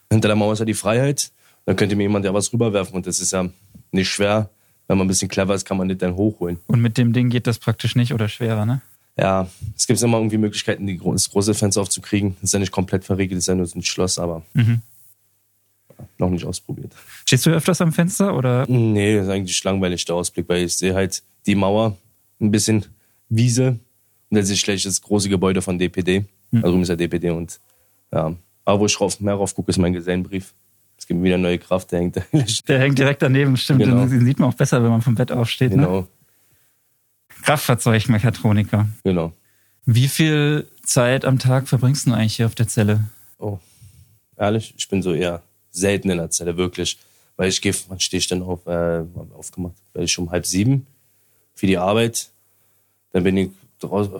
hinter 0.09 0.29
der 0.29 0.35
Mauer 0.35 0.53
ist 0.53 0.59
ja 0.59 0.65
die 0.65 0.73
Freiheit. 0.73 1.31
Dann 1.65 1.75
könnte 1.75 1.95
mir 1.95 2.03
jemand 2.03 2.25
ja 2.25 2.33
was 2.33 2.51
rüberwerfen 2.51 2.95
und 2.95 3.05
das 3.05 3.19
ist 3.19 3.31
ja 3.33 3.47
nicht 3.91 4.09
schwer. 4.09 4.49
Wenn 4.87 4.97
man 4.97 5.05
ein 5.05 5.09
bisschen 5.09 5.29
clever 5.29 5.53
ist, 5.53 5.63
kann 5.63 5.77
man 5.77 5.87
das 5.89 5.99
dann 5.99 6.15
hochholen. 6.15 6.57
Und 6.65 6.81
mit 6.81 6.97
dem 6.97 7.13
Ding 7.13 7.29
geht 7.29 7.45
das 7.45 7.59
praktisch 7.59 7.95
nicht 7.95 8.13
oder 8.13 8.27
schwerer, 8.27 8.65
ne? 8.65 8.81
Ja, 9.15 9.47
es 9.77 9.85
gibt 9.85 10.01
immer 10.01 10.17
irgendwie 10.17 10.37
Möglichkeiten, 10.39 10.87
die, 10.87 10.99
das 11.03 11.29
große 11.29 11.53
Fenster 11.53 11.81
aufzukriegen. 11.81 12.35
Das 12.41 12.45
ist 12.45 12.53
ja 12.53 12.59
nicht 12.59 12.71
komplett 12.71 13.03
verriegelt, 13.05 13.37
das 13.37 13.43
ist 13.43 13.47
ja 13.47 13.55
nur 13.55 13.67
so 13.67 13.77
ein 13.77 13.83
Schloss, 13.83 14.17
aber 14.17 14.41
Mhm. 14.53 14.81
Noch 16.17 16.29
nicht 16.29 16.45
ausprobiert. 16.45 16.93
Stehst 17.25 17.45
du 17.45 17.49
öfters 17.51 17.81
am 17.81 17.91
Fenster 17.91 18.35
oder? 18.35 18.65
Nee, 18.67 19.15
das 19.15 19.25
ist 19.25 19.31
eigentlich 19.31 19.63
langweilig 19.63 20.05
der 20.05 20.15
Ausblick, 20.15 20.47
weil 20.49 20.63
ich 20.65 20.75
sehe 20.77 20.93
halt 20.93 21.23
die 21.45 21.55
Mauer, 21.55 21.97
ein 22.39 22.51
bisschen 22.51 22.85
Wiese 23.29 23.79
und 24.29 24.35
dann 24.35 24.43
sehe 24.43 24.55
ich 24.55 24.63
gleich 24.63 24.83
das 24.83 25.01
große 25.01 25.29
Gebäude 25.29 25.61
von 25.61 25.77
DPD. 25.77 26.25
Also 26.53 26.67
drüben 26.67 26.83
ist 26.83 26.89
ja 26.89 26.95
DPD 26.95 27.29
und 27.31 27.59
ja. 28.13 28.35
Aber 28.65 28.79
wo 28.79 28.85
ich 28.85 28.95
drauf, 28.95 29.19
mehr 29.19 29.35
drauf 29.35 29.55
gucke, 29.55 29.69
ist 29.71 29.77
mein 29.77 29.93
Gesellenbrief. 29.93 30.53
Es 30.97 31.07
gibt 31.07 31.23
wieder 31.23 31.37
neue 31.37 31.57
Kraft, 31.57 31.91
der 31.91 31.99
hängt. 31.99 32.21
Der 32.67 32.79
hängt 32.79 32.97
direkt 32.99 33.21
daneben, 33.21 33.57
stimmt. 33.57 33.81
Genau. 33.81 34.05
Den 34.05 34.23
sieht 34.23 34.37
man 34.39 34.49
auch 34.49 34.53
besser, 34.53 34.83
wenn 34.83 34.91
man 34.91 35.01
vom 35.01 35.15
Bett 35.15 35.31
aufsteht. 35.31 35.71
Ne? 35.71 35.77
genau, 35.77 36.07
Kraftfahrzeugmechatroniker. 37.41 38.87
genau. 39.03 39.33
Wie 39.85 40.07
viel 40.07 40.67
Zeit 40.83 41.25
am 41.25 41.39
Tag 41.39 41.67
verbringst 41.67 42.05
du 42.05 42.13
eigentlich 42.13 42.35
hier 42.35 42.45
auf 42.45 42.53
der 42.53 42.67
Zelle? 42.67 43.05
Oh, 43.39 43.57
ehrlich, 44.37 44.75
ich 44.77 44.87
bin 44.89 45.01
so 45.01 45.13
eher 45.13 45.41
selten 45.71 46.09
in 46.09 46.17
der 46.17 46.29
Zelle, 46.29 46.57
wirklich. 46.57 46.97
Weil 47.37 47.49
ich 47.49 47.61
gehe, 47.61 47.73
wann 47.87 47.99
stehe 47.99 48.19
ich 48.19 48.27
denn 48.27 48.43
auf, 48.43 48.67
äh, 48.67 49.03
aufgemacht? 49.35 49.75
Weil 49.93 50.03
ich 50.03 50.17
um 50.17 50.29
halb 50.29 50.45
sieben 50.45 50.85
für 51.55 51.67
die 51.67 51.77
Arbeit. 51.77 52.29
Dann 53.13 53.23
bin 53.23 53.37
ich 53.37 53.49
draußen, 53.79 54.13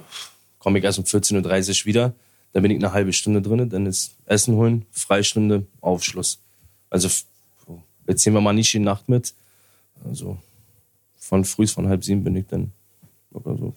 komme 0.59 0.79
ich 0.79 0.85
erst 0.85 0.99
um 0.99 1.05
14.30 1.05 1.81
Uhr 1.81 1.85
wieder. 1.85 2.13
Dann 2.53 2.63
bin 2.63 2.71
ich 2.71 2.77
eine 2.77 2.93
halbe 2.93 3.13
Stunde 3.13 3.41
drin, 3.41 3.69
dann 3.69 3.85
ist 3.85 4.15
Essen 4.25 4.55
holen, 4.55 4.85
Freistunde, 4.91 5.65
Aufschluss. 5.79 6.39
Also 6.89 7.07
jetzt 8.07 8.23
sehen 8.23 8.33
wir 8.33 8.41
mal 8.41 8.53
nicht 8.53 8.73
die 8.73 8.79
Nacht 8.79 9.07
mit. 9.07 9.33
Also 10.03 10.37
von 11.17 11.45
früh 11.45 11.67
von 11.67 11.87
halb 11.87 12.03
sieben 12.03 12.23
bin 12.23 12.35
ich 12.35 12.47
dann 12.47 12.73
locker 13.31 13.57
so 13.57 13.73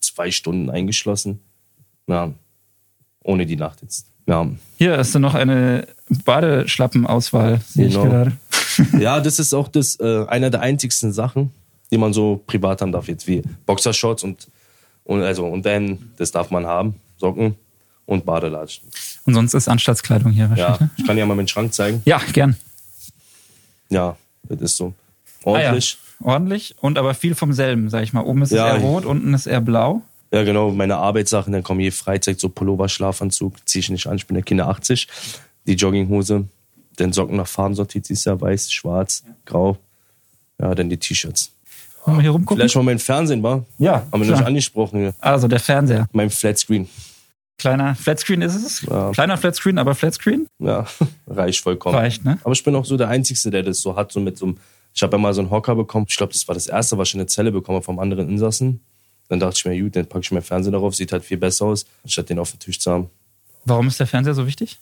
zwei 0.00 0.30
Stunden 0.30 0.70
eingeschlossen. 0.70 1.40
Ja, 2.06 2.32
ohne 3.26 3.44
die 3.46 3.56
Nacht 3.56 3.82
jetzt. 3.82 4.06
Ja, 4.26 4.48
Hier 4.78 4.96
hast 4.96 5.14
du 5.14 5.18
noch 5.18 5.34
eine 5.34 5.86
Badeschlappenauswahl, 6.24 7.60
sehe 7.68 7.88
Genau. 7.88 8.04
ich 8.04 8.10
gerade. 8.10 8.32
Ja, 9.00 9.20
das 9.20 9.38
ist 9.38 9.54
auch 9.54 9.68
das, 9.68 9.98
äh, 10.00 10.26
einer 10.28 10.50
der 10.50 10.60
einzigsten 10.60 11.10
Sachen, 11.12 11.50
die 11.90 11.96
man 11.96 12.12
so 12.12 12.42
privat 12.46 12.82
haben 12.82 12.92
darf, 12.92 13.08
jetzt 13.08 13.26
wie 13.26 13.42
Boxershorts 13.64 14.22
und, 14.22 14.48
und, 15.04 15.22
also, 15.22 15.46
und 15.46 15.64
dann, 15.64 16.10
das 16.18 16.30
darf 16.30 16.50
man 16.50 16.66
haben, 16.66 16.94
Socken 17.16 17.54
und 18.04 18.26
Badelatschen. 18.26 18.86
Und 19.24 19.32
sonst 19.34 19.54
ist 19.54 19.68
Anstaltskleidung 19.68 20.30
hier 20.32 20.44
Ja, 20.44 20.50
wahrscheinlich. 20.50 20.80
Ne? 20.80 20.90
ich 20.98 21.06
kann 21.06 21.16
ja 21.16 21.24
mal 21.24 21.34
meinen 21.34 21.48
Schrank 21.48 21.72
zeigen. 21.72 22.02
Ja, 22.04 22.20
gern. 22.34 22.56
Ja, 23.88 24.16
das 24.48 24.60
ist 24.60 24.76
so. 24.76 24.92
Ah, 25.44 25.50
Ordentlich. 25.50 25.96
ja. 26.20 26.26
Ordentlich 26.26 26.74
und 26.80 26.98
aber 26.98 27.14
viel 27.14 27.34
vom 27.34 27.52
selben, 27.54 27.88
sag 27.88 28.02
ich 28.02 28.12
mal. 28.12 28.22
Oben 28.24 28.42
ist 28.42 28.50
es 28.52 28.58
Ja, 28.58 28.68
eher 28.68 28.76
ich- 28.78 28.82
rot, 28.82 29.04
unten 29.06 29.32
ist 29.32 29.46
eher 29.46 29.60
blau. 29.62 30.02
Ja. 30.32 30.42
genau, 30.44 30.70
meine 30.70 30.96
Arbeitssachen, 30.96 31.52
dann 31.52 31.62
kommen 31.62 31.80
hier 31.80 31.92
Freizeit, 31.92 32.40
so 32.40 32.48
Pullover, 32.48 32.88
Schlafanzug, 32.88 33.54
ziehe 33.68 33.80
ich 33.80 33.90
nicht 33.90 34.06
an, 34.06 34.16
ich 34.16 34.26
bin 34.26 34.34
der 34.34 34.44
Kinder 34.44 34.68
80. 34.68 35.08
Die 35.66 35.74
Jogginghose, 35.74 36.44
dann 36.96 37.12
Socken 37.12 37.36
nach 37.36 37.48
Farben 37.48 37.74
sortiert, 37.74 38.08
ist 38.10 38.24
ja 38.24 38.40
weiß, 38.40 38.70
schwarz, 38.72 39.24
grau. 39.44 39.78
Ja, 40.60 40.74
dann 40.74 40.88
die 40.88 40.96
T-Shirts. 40.96 41.52
Wollen 42.04 42.18
wir 42.18 42.22
hier 42.22 42.30
rumgucken? 42.30 42.56
Vielleicht 42.58 42.76
mal 42.76 42.82
mein 42.82 42.98
Fernsehen, 43.00 43.42
war? 43.42 43.64
Ja, 43.78 44.06
Haben 44.12 44.20
wir 44.20 44.26
klar. 44.26 44.38
nicht 44.38 44.46
angesprochen 44.46 45.00
hier. 45.00 45.14
Also 45.18 45.48
der 45.48 45.58
Fernseher. 45.60 46.06
Mein 46.12 46.30
Flatscreen. 46.30 46.88
Kleiner 47.58 47.94
Flatscreen 47.94 48.42
ist 48.42 48.54
es. 48.54 48.82
Ja. 48.82 49.10
Kleiner 49.12 49.36
Flatscreen, 49.38 49.78
aber 49.78 49.94
Flatscreen 49.94 50.46
Ja, 50.58 50.86
reicht 51.26 51.60
vollkommen. 51.62 51.96
reicht, 51.96 52.24
ne? 52.24 52.38
Aber 52.44 52.52
ich 52.52 52.62
bin 52.62 52.74
auch 52.76 52.84
so 52.84 52.96
der 52.96 53.08
Einzige, 53.08 53.50
der 53.50 53.62
das 53.62 53.80
so 53.80 53.96
hat, 53.96 54.12
so 54.12 54.20
mit 54.20 54.38
so 54.38 54.46
einem, 54.46 54.56
ich 54.94 55.02
habe 55.02 55.16
ja 55.16 55.18
mal 55.20 55.34
so 55.34 55.40
einen 55.40 55.50
Hocker 55.50 55.74
bekommen. 55.74 56.06
Ich 56.08 56.16
glaube, 56.16 56.32
das 56.32 56.46
war 56.48 56.54
das 56.54 56.66
erste, 56.68 56.96
was 56.96 57.08
ich 57.08 57.14
in 57.14 57.18
der 57.18 57.26
Zelle 57.26 57.50
bekomme 57.50 57.82
vom 57.82 57.98
anderen 57.98 58.28
Insassen. 58.28 58.80
Dann 59.28 59.40
dachte 59.40 59.56
ich 59.56 59.64
mir, 59.64 59.80
gut, 59.80 59.96
dann 59.96 60.06
packe 60.06 60.24
ich 60.24 60.30
meinen 60.30 60.42
Fernseher 60.42 60.72
darauf, 60.72 60.94
sieht 60.94 61.12
halt 61.12 61.24
viel 61.24 61.36
besser 61.36 61.66
aus, 61.66 61.86
anstatt 62.02 62.28
den 62.30 62.38
auf 62.38 62.50
dem 62.50 62.60
Tisch 62.60 62.78
zu 62.78 62.90
haben. 62.90 63.10
Warum 63.64 63.88
ist 63.88 63.98
der 63.98 64.06
Fernseher 64.06 64.34
so 64.34 64.46
wichtig? 64.46 64.78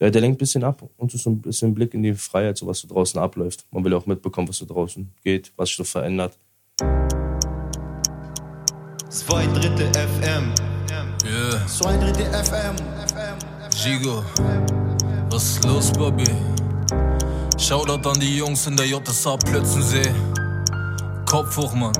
Ja, 0.00 0.10
der 0.10 0.20
lenkt 0.20 0.36
ein 0.36 0.38
bisschen 0.38 0.62
ab 0.62 0.82
und 0.96 1.12
ist 1.12 1.24
so 1.24 1.30
ein 1.30 1.40
bisschen 1.40 1.70
ein 1.70 1.74
Blick 1.74 1.92
in 1.94 2.02
die 2.02 2.14
Freiheit, 2.14 2.56
so 2.56 2.66
was 2.66 2.80
so 2.80 2.88
draußen 2.88 3.20
abläuft. 3.20 3.64
Man 3.72 3.84
will 3.84 3.94
auch 3.94 4.06
mitbekommen, 4.06 4.48
was 4.48 4.56
so 4.58 4.66
draußen 4.66 5.12
geht, 5.24 5.52
was 5.56 5.68
sich 5.68 5.76
so 5.76 5.84
verändert. 5.84 6.36
Zwei 9.08 9.46
Drittel 9.46 9.88
FM. 9.92 10.52
Yeah, 11.24 11.66
Zwei 11.66 11.96
Drittel 11.96 12.26
FM. 12.26 12.76
Gigo. 13.82 14.24
Was 15.30 15.44
ist 15.44 15.64
los, 15.64 15.92
Bobby? 15.92 16.24
Shoutout 17.58 18.08
an 18.08 18.20
die 18.20 18.36
Jungs 18.36 18.66
in 18.66 18.76
der 18.76 18.86
JSA 18.86 19.36
Plötzensee. 19.36 20.12
Kopf 21.26 21.56
hoch, 21.56 21.74
Mann. 21.74 21.92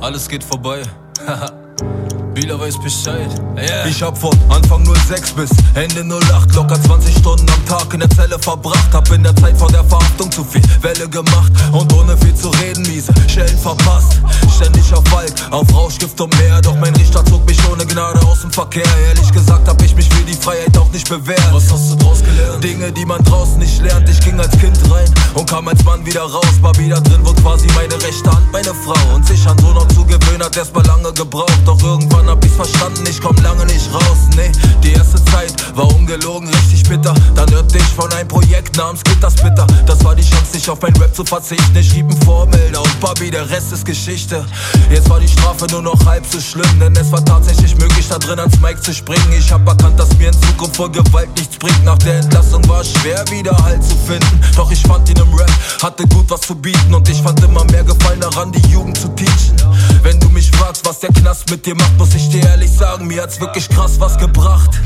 Alles 0.00 0.28
geht 0.28 0.42
vorbei. 0.42 0.82
Bieler 2.34 2.58
weiß 2.58 2.78
Bescheid. 2.78 3.28
Yeah. 3.56 3.86
Ich 3.86 4.02
hab 4.02 4.16
von 4.16 4.32
Anfang 4.48 4.84
06 4.86 5.32
bis 5.32 5.50
Ende 5.74 6.04
08 6.04 6.54
locker 6.54 6.80
20 6.80 7.16
Stunden 7.16 7.46
am 7.50 7.66
Tag 7.66 7.92
in 7.92 8.00
der 8.00 8.10
Zelle 8.10 8.38
verbracht. 8.38 8.88
Hab 8.92 9.10
in 9.10 9.22
der 9.22 9.34
Zeit 9.36 9.58
vor 9.58 9.70
der 9.70 9.84
Verhaftung 9.84 10.30
zu 10.30 10.44
viel 10.44 10.62
Welle 10.80 11.08
gemacht 11.08 11.52
und 11.72 11.92
ohne 11.92 12.16
viel 12.16 12.34
zu 12.34 12.48
reden 12.48 12.82
miese 12.82 13.12
Schellen 13.28 13.58
verpasst. 13.58 14.20
Ständig 14.56 14.92
auf 14.94 15.04
Walk, 15.12 15.32
auf 15.50 15.74
Rauschgift 15.74 16.20
und 16.20 16.36
mehr. 16.38 16.60
Doch 16.62 16.76
mein 16.76 16.94
Richter 16.96 17.24
zog 17.26 17.44
mich 17.46 17.58
ohne 17.70 17.84
Gnade 17.84 18.20
aus 18.26 18.42
dem 18.42 18.50
Verkehr. 18.50 18.86
Ehrlich 19.08 19.32
gesagt 19.32 19.68
hab 19.68 19.82
ich 19.82 19.94
mich 19.96 20.08
für 20.08 20.24
die 20.24 20.34
Freiheit 20.34 20.76
auch 20.78 20.90
nicht 20.92 21.08
bewährt. 21.08 21.52
Was 21.52 21.70
hast 21.72 21.90
du 21.92 21.96
draus 21.96 22.22
gelernt? 22.22 22.62
Dinge, 22.62 22.92
die 22.92 23.04
man 23.04 23.22
draußen 23.24 23.58
nicht 23.58 23.82
lernt. 23.82 24.08
Ich 24.08 24.20
ging 24.20 24.38
als 24.38 24.56
Kind 24.58 24.78
rein 24.90 25.12
und 25.34 25.48
kam 25.50 25.66
als 25.68 25.82
Mann 25.84 26.06
wieder 26.06 26.22
raus. 26.22 26.46
Barbie 26.62 26.88
da 26.88 27.00
drin 27.00 27.24
wurde 27.24 27.42
quasi 27.42 27.66
meine 27.74 28.00
rechte 28.02 28.30
Hand, 28.30 28.50
meine 28.52 28.72
Frau. 28.72 29.14
Und 29.14 29.26
sich 29.26 29.46
an 29.46 29.58
so 29.58 29.72
noch 29.72 29.88
zu 29.88 29.99
gewöhnen 30.10 30.42
hat 30.42 30.56
erst 30.56 30.74
mal 30.74 30.84
lange 30.86 31.12
gebraucht. 31.12 31.60
Doch 31.64 31.80
irgendwann 31.82 32.28
hab 32.28 32.44
ich's 32.44 32.56
verstanden, 32.56 33.04
ich 33.08 33.20
komm 33.20 33.36
lange 33.36 33.64
nicht 33.66 33.92
raus. 33.92 34.28
Nee, 34.36 34.50
die 34.82 34.92
erste 34.92 35.24
Zeit 35.26 35.54
war 35.76 35.88
ungelogen 35.94 36.48
richtig 36.48 36.88
bitter. 36.88 37.14
Dann 37.34 37.50
hörte 37.50 37.78
ich 37.78 37.84
von 37.84 38.12
einem 38.12 38.28
Projekt 38.28 38.76
namens 38.76 39.02
Gittersplitter. 39.04 39.66
Das 39.86 40.04
war 40.04 40.14
die 40.14 40.22
Chance, 40.22 40.54
nicht 40.54 40.68
auf 40.68 40.80
mein 40.82 40.94
Rap 40.96 41.14
zu 41.14 41.24
verzichten. 41.24 41.76
Ich 41.76 41.90
schrieb 41.90 42.10
ein 42.10 42.20
Vorbilder 42.22 42.82
und 42.82 43.00
Barbie, 43.00 43.30
der 43.30 43.48
Rest 43.48 43.72
ist 43.72 43.84
Geschichte. 43.84 44.44
Jetzt 44.90 45.08
war 45.08 45.20
die 45.20 45.28
Strafe 45.28 45.66
nur 45.70 45.82
noch 45.82 46.04
halb 46.04 46.26
so 46.26 46.40
schlimm, 46.40 46.80
denn 46.80 46.94
es 46.96 47.10
war 47.12 47.24
tatsächlich 47.24 47.76
möglich, 47.76 48.06
da 48.08 48.18
drin 48.18 48.38
ans 48.38 48.60
Mic 48.60 48.80
zu 48.80 48.92
springen. 48.92 49.32
Ich 49.32 49.50
hab 49.52 49.66
erkannt, 49.66 49.98
dass 49.98 50.16
mir 50.18 50.28
in 50.28 50.42
Zukunft 50.42 50.76
vor 50.76 50.90
Gewalt 50.90 51.30
nichts 51.36 51.56
bringt. 51.56 51.84
Nach 51.84 51.98
der 51.98 52.18
Entlassung 52.18 52.66
war 52.68 52.80
es 52.80 52.92
schwer, 52.92 53.24
wieder 53.30 53.56
Halt 53.62 53.82
zu 53.84 53.94
finden. 53.96 54.40
Doch 54.56 54.70
ich 54.70 54.82
fand 54.82 55.08
ihn 55.08 55.16
im 55.16 55.32
Rap, 55.34 55.50
hatte 55.82 56.06
gut 56.08 56.26
was 56.28 56.40
zu 56.40 56.54
bieten. 56.54 56.92
Und 56.94 57.08
ich 57.08 57.20
fand 57.22 57.42
immer 57.44 57.64
mehr 57.64 57.84
Gefallen 57.84 58.20
daran, 58.20 58.52
die 58.52 58.66
Jugend 58.68 58.98
zu 58.98 59.08
teachen. 59.08 59.56
Wenn 60.02 60.18
du 60.18 60.30
mich 60.30 60.50
fragst, 60.50 60.86
was 60.86 61.00
der 61.00 61.10
Knast 61.10 61.50
mit 61.50 61.66
dir 61.66 61.74
macht, 61.74 61.98
muss 61.98 62.14
ich 62.14 62.28
dir 62.30 62.42
ehrlich 62.42 62.70
sagen, 62.70 63.06
mir 63.06 63.22
hat's 63.22 63.38
wirklich 63.38 63.68
krass 63.68 64.00
was 64.00 64.16
gebracht. 64.16 64.80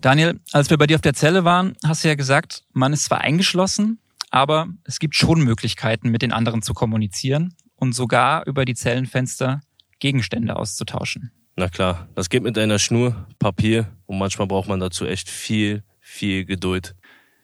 Daniel, 0.00 0.40
als 0.52 0.70
wir 0.70 0.78
bei 0.78 0.86
dir 0.86 0.94
auf 0.94 1.02
der 1.02 1.12
Zelle 1.12 1.44
waren, 1.44 1.76
hast 1.84 2.04
du 2.04 2.08
ja 2.08 2.14
gesagt, 2.14 2.64
man 2.72 2.94
ist 2.94 3.04
zwar 3.04 3.20
eingeschlossen, 3.20 3.98
aber 4.30 4.68
es 4.84 4.98
gibt 4.98 5.14
schon 5.14 5.42
Möglichkeiten, 5.42 6.08
mit 6.08 6.22
den 6.22 6.32
anderen 6.32 6.62
zu 6.62 6.72
kommunizieren 6.72 7.54
und 7.74 7.94
sogar 7.94 8.46
über 8.46 8.64
die 8.64 8.74
Zellenfenster 8.74 9.60
Gegenstände 9.98 10.56
auszutauschen. 10.56 11.32
Na 11.56 11.68
klar, 11.68 12.08
das 12.14 12.30
geht 12.30 12.44
mit 12.44 12.56
einer 12.56 12.78
Schnur, 12.78 13.26
Papier 13.38 13.88
und 14.06 14.18
manchmal 14.18 14.46
braucht 14.46 14.68
man 14.68 14.80
dazu 14.80 15.04
echt 15.04 15.28
viel, 15.28 15.82
viel 16.00 16.46
Geduld. 16.46 16.94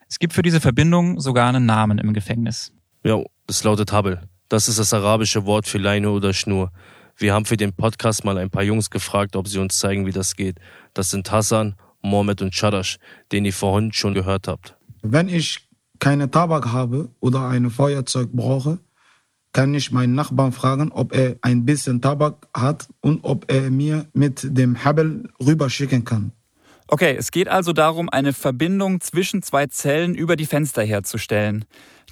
Es 0.09 0.19
gibt 0.19 0.33
für 0.33 0.43
diese 0.43 0.61
Verbindung 0.61 1.21
sogar 1.21 1.49
einen 1.49 1.67
Namen 1.67 1.99
im 1.99 2.15
Gefängnis. 2.15 2.73
Ja, 3.05 3.21
es 3.47 3.65
lautet 3.65 3.93
Habel. 3.93 4.23
Das 4.49 4.69
ist 4.69 4.79
das 4.79 4.93
arabische 4.93 5.45
Wort 5.47 5.67
für 5.67 5.79
Leine 5.79 6.11
oder 6.11 6.33
Schnur. 6.33 6.71
Wir 7.17 7.35
haben 7.35 7.45
für 7.45 7.57
den 7.57 7.73
Podcast 7.73 8.25
mal 8.25 8.39
ein 8.39 8.51
paar 8.51 8.63
Jungs 8.63 8.91
gefragt, 8.91 9.37
ob 9.37 9.49
sie 9.49 9.59
uns 9.59 9.79
zeigen, 9.79 10.07
wie 10.07 10.13
das 10.13 10.35
geht. 10.35 10.59
Das 10.95 11.11
sind 11.11 11.31
Hassan, 11.31 11.77
Mohammed 12.03 12.43
und 12.43 12.53
Chadash, 12.53 12.99
den 13.33 13.45
ihr 13.45 13.53
vorhin 13.53 13.93
schon 13.93 14.15
gehört 14.15 14.49
habt. 14.49 14.77
Wenn 15.03 15.29
ich 15.29 15.69
keine 15.99 16.31
Tabak 16.31 16.73
habe 16.73 17.11
oder 17.21 17.49
ein 17.49 17.71
Feuerzeug 17.71 18.33
brauche, 18.33 18.79
kann 19.53 19.73
ich 19.75 19.93
meinen 19.93 20.15
Nachbarn 20.15 20.53
fragen, 20.53 20.91
ob 20.91 21.15
er 21.15 21.37
ein 21.43 21.65
bisschen 21.65 22.01
Tabak 22.01 22.49
hat 22.53 22.89
und 23.01 23.21
ob 23.23 23.51
er 23.51 23.71
mir 23.71 24.07
mit 24.13 24.41
dem 24.43 24.85
Habel 24.85 25.29
rüberschicken 25.41 26.05
kann. 26.05 26.33
Okay, 26.87 27.17
es 27.19 27.31
geht 27.31 27.49
also 27.49 27.73
darum, 27.73 28.11
eine 28.11 28.33
Verbindung 28.33 29.01
zwischen 29.01 29.43
zwei 29.43 29.67
Zellen 29.67 30.15
über 30.15 30.37
die 30.37 30.45
Fenster 30.45 30.83
herzustellen. 30.83 31.65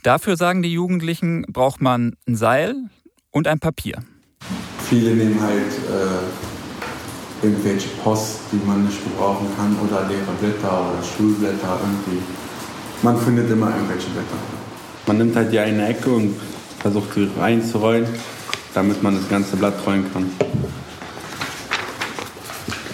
Dafür 0.02 0.36
sagen 0.36 0.62
die 0.62 0.72
Jugendlichen, 0.72 1.44
braucht 1.48 1.80
man 1.80 2.16
ein 2.26 2.36
Seil 2.36 2.74
und 3.30 3.46
ein 3.46 3.60
Papier. 3.60 4.02
Viele 4.88 5.14
nehmen 5.14 5.40
halt 5.40 5.72
äh, 5.90 7.46
irgendwelche 7.46 7.88
Post, 8.02 8.40
die 8.50 8.66
man 8.66 8.84
nicht 8.84 9.02
gebrauchen 9.04 9.46
kann, 9.56 9.76
oder 9.78 10.08
leere 10.08 10.32
Blätter 10.40 10.92
oder 10.92 11.02
Schulblätter 11.02 11.78
irgendwie. 11.80 12.22
Man 13.02 13.18
findet 13.20 13.50
immer 13.50 13.74
irgendwelche 13.74 14.08
Blätter. 14.10 14.36
Man 15.06 15.18
nimmt 15.18 15.36
halt 15.36 15.52
die 15.52 15.58
eine 15.58 15.88
Ecke 15.88 16.10
und 16.10 16.34
versucht 16.78 17.14
sie 17.14 17.28
reinzurollen, 17.38 18.06
damit 18.74 19.02
man 19.02 19.16
das 19.16 19.28
ganze 19.28 19.56
Blatt 19.56 19.74
rollen 19.86 20.10
kann. 20.12 20.30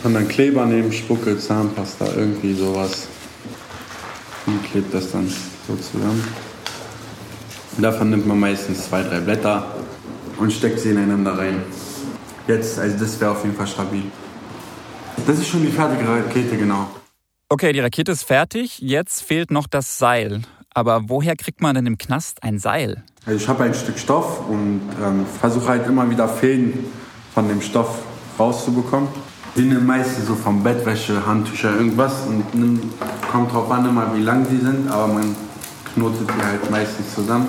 Und 0.08 0.14
dann 0.14 0.26
Kleber 0.26 0.64
nehmen, 0.64 0.90
Spucke, 0.90 1.38
Zahnpasta, 1.38 2.06
irgendwie 2.16 2.54
sowas. 2.54 3.08
Und 4.46 4.64
klebt 4.64 4.94
das 4.94 5.12
dann 5.12 5.30
so 5.66 5.76
zusammen. 5.76 6.26
Und 7.76 7.82
davon 7.82 8.08
nimmt 8.08 8.26
man 8.26 8.40
meistens 8.40 8.86
zwei, 8.88 9.02
drei 9.02 9.20
Blätter 9.20 9.66
und 10.38 10.50
steckt 10.50 10.80
sie 10.80 10.92
ineinander 10.92 11.36
rein. 11.36 11.62
Jetzt, 12.46 12.78
also 12.78 12.96
das 12.96 13.20
wäre 13.20 13.32
auf 13.32 13.44
jeden 13.44 13.54
Fall 13.54 13.66
stabil. 13.66 14.04
Das 15.26 15.38
ist 15.38 15.48
schon 15.48 15.60
die 15.60 15.70
fertige 15.70 16.08
Rakete, 16.08 16.56
genau. 16.56 16.88
Okay, 17.50 17.74
die 17.74 17.80
Rakete 17.80 18.12
ist 18.12 18.22
fertig, 18.22 18.78
jetzt 18.78 19.22
fehlt 19.22 19.50
noch 19.50 19.66
das 19.66 19.98
Seil. 19.98 20.40
Aber 20.72 21.10
woher 21.10 21.36
kriegt 21.36 21.60
man 21.60 21.74
denn 21.74 21.84
im 21.84 21.98
Knast 21.98 22.42
ein 22.42 22.58
Seil? 22.58 23.04
Also 23.26 23.38
ich 23.38 23.46
habe 23.46 23.64
ein 23.64 23.74
Stück 23.74 23.98
Stoff 23.98 24.48
und 24.48 24.80
ähm, 25.04 25.26
versuche 25.38 25.68
halt 25.68 25.86
immer 25.86 26.08
wieder 26.08 26.30
Fäden 26.30 26.86
von 27.34 27.46
dem 27.46 27.60
Stoff 27.60 27.98
rauszubekommen. 28.38 29.10
Die 29.58 29.64
nehmen 29.64 29.86
meistens 29.86 30.28
so 30.28 30.36
vom 30.36 30.62
Bettwäsche, 30.62 31.26
Handtücher, 31.26 31.74
irgendwas 31.74 32.12
und 32.28 32.54
nimm, 32.54 32.80
kommt 33.32 33.52
drauf 33.52 33.68
an 33.72 33.88
immer, 33.88 34.14
wie 34.14 34.22
lang 34.22 34.46
die 34.48 34.64
sind, 34.64 34.88
aber 34.88 35.08
man 35.08 35.34
knotet 35.92 36.28
die 36.28 36.46
halt 36.46 36.70
meistens 36.70 37.12
zusammen, 37.12 37.48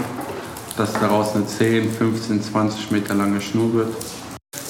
dass 0.75 0.91
daraus 0.93 1.35
eine 1.35 1.45
10, 1.45 1.91
15, 1.91 2.41
20 2.41 2.89
Meter 2.89 3.13
lange 3.13 3.39
Schnur 3.39 3.71
wird. 3.75 3.93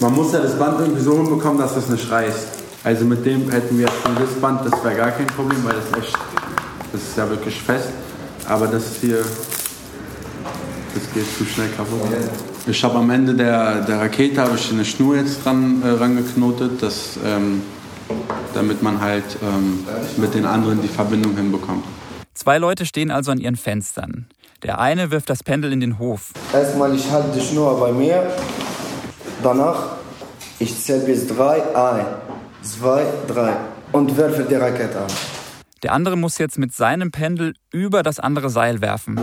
Man 0.01 0.15
muss 0.15 0.33
ja 0.33 0.39
das 0.39 0.59
Band 0.59 0.81
irgendwie 0.81 0.99
so 0.99 1.13
hinbekommen, 1.13 1.59
dass 1.59 1.75
das 1.75 1.87
nicht 1.87 2.11
reißt. 2.11 2.47
Also 2.83 3.05
mit 3.05 3.25
dem 3.25 3.49
hätten 3.49 3.79
wir 3.79 3.87
schon 3.87 4.15
das 4.15 4.33
Band, 4.41 4.65
das 4.65 4.83
wäre 4.83 4.97
gar 4.97 5.11
kein 5.11 5.27
Problem, 5.27 5.63
weil 5.63 5.75
das 5.75 5.97
echt, 5.97 6.17
das 6.91 7.01
ist 7.01 7.15
ja 7.15 7.29
wirklich 7.29 7.61
fest. 7.61 7.87
Aber 8.49 8.67
das 8.67 8.97
hier, 8.99 9.23
das 10.93 11.13
geht 11.13 11.37
zu 11.37 11.45
schnell 11.45 11.69
kaputt. 11.69 12.01
Ich 12.67 12.83
habe 12.83 12.97
am 12.97 13.09
Ende 13.09 13.33
der, 13.33 13.81
der 13.81 13.99
Rakete 13.99 14.41
habe 14.41 14.55
ich 14.55 14.71
eine 14.71 14.85
Schnur 14.85 15.15
jetzt 15.15 15.45
dran 15.45 15.81
äh, 15.83 15.89
rangeknotet, 15.89 16.81
dass, 16.81 17.17
ähm, 17.25 17.61
damit 18.53 18.81
man 18.81 18.99
halt 19.01 19.23
ähm, 19.41 19.85
mit 20.17 20.33
den 20.33 20.45
anderen 20.45 20.81
die 20.81 20.87
Verbindung 20.87 21.35
hinbekommt. 21.35 21.85
Zwei 22.33 22.57
Leute 22.57 22.85
stehen 22.85 23.11
also 23.11 23.31
an 23.31 23.39
ihren 23.39 23.55
Fenstern. 23.55 24.27
Der 24.63 24.79
eine 24.79 25.11
wirft 25.11 25.29
das 25.29 25.43
Pendel 25.43 25.71
in 25.71 25.79
den 25.79 25.99
Hof. 25.99 26.31
Erstmal, 26.53 26.93
ich 26.93 27.09
halte 27.09 27.37
die 27.39 27.45
Schnur 27.45 27.79
bei 27.79 27.91
mir. 27.91 28.31
Danach, 29.41 29.97
ich 30.59 30.77
zähle 30.81 31.05
bis 31.05 31.27
drei. 31.27 31.63
Ein, 31.75 32.05
zwei, 32.61 33.05
drei. 33.27 33.55
Und 33.91 34.15
werfe 34.17 34.43
die 34.43 34.55
Rakete 34.55 34.99
an. 34.99 35.07
Der 35.81 35.93
andere 35.93 36.17
muss 36.17 36.37
jetzt 36.37 36.57
mit 36.57 36.73
seinem 36.73 37.11
Pendel 37.11 37.53
über 37.71 38.03
das 38.03 38.19
andere 38.19 38.49
Seil 38.49 38.81
werfen. 38.81 39.17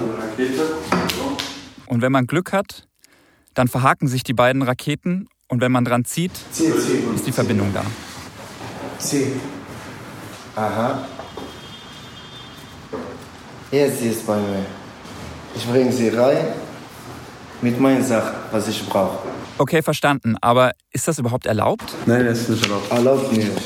Und 1.87 2.03
wenn 2.03 2.13
man 2.13 2.27
Glück 2.27 2.53
hat, 2.53 2.87
dann 3.55 3.69
verhaken 3.69 4.09
sich 4.09 4.23
die 4.23 4.35
beiden 4.35 4.63
Raketen 4.63 5.29
und 5.49 5.61
wenn 5.61 5.73
man 5.73 5.85
dran 5.85 6.05
zieht, 6.05 6.33
Zieh, 6.53 6.73
zieh. 6.73 7.15
ist 7.15 7.27
die 7.27 7.33
Verbindung 7.33 7.73
da. 7.73 7.83
Zieh. 8.99 9.33
Aha. 10.57 11.07
Jetzt 13.71 14.01
sie 14.01 14.09
ist 14.09 14.27
bei 14.27 14.37
mir. 14.37 14.65
Ich 15.55 15.67
bringe 15.67 15.93
sie 15.93 16.09
rein 16.11 16.39
mit 17.63 17.81
meinen 17.81 18.05
Sachen, 18.05 18.35
was 18.51 18.69
ich 18.69 18.87
brauche. 18.89 19.19
Okay, 19.59 19.83
verstanden. 19.83 20.37
Aber 20.41 20.73
ist 20.93 21.09
das 21.09 21.19
überhaupt 21.19 21.47
erlaubt? 21.47 21.95
Nein, 22.05 22.27
das 22.27 22.41
ist 22.41 22.49
nicht 22.51 22.63
erlaubt. 22.65 22.91
Erlaubt 22.91 23.33
mir 23.33 23.45
nicht. 23.45 23.63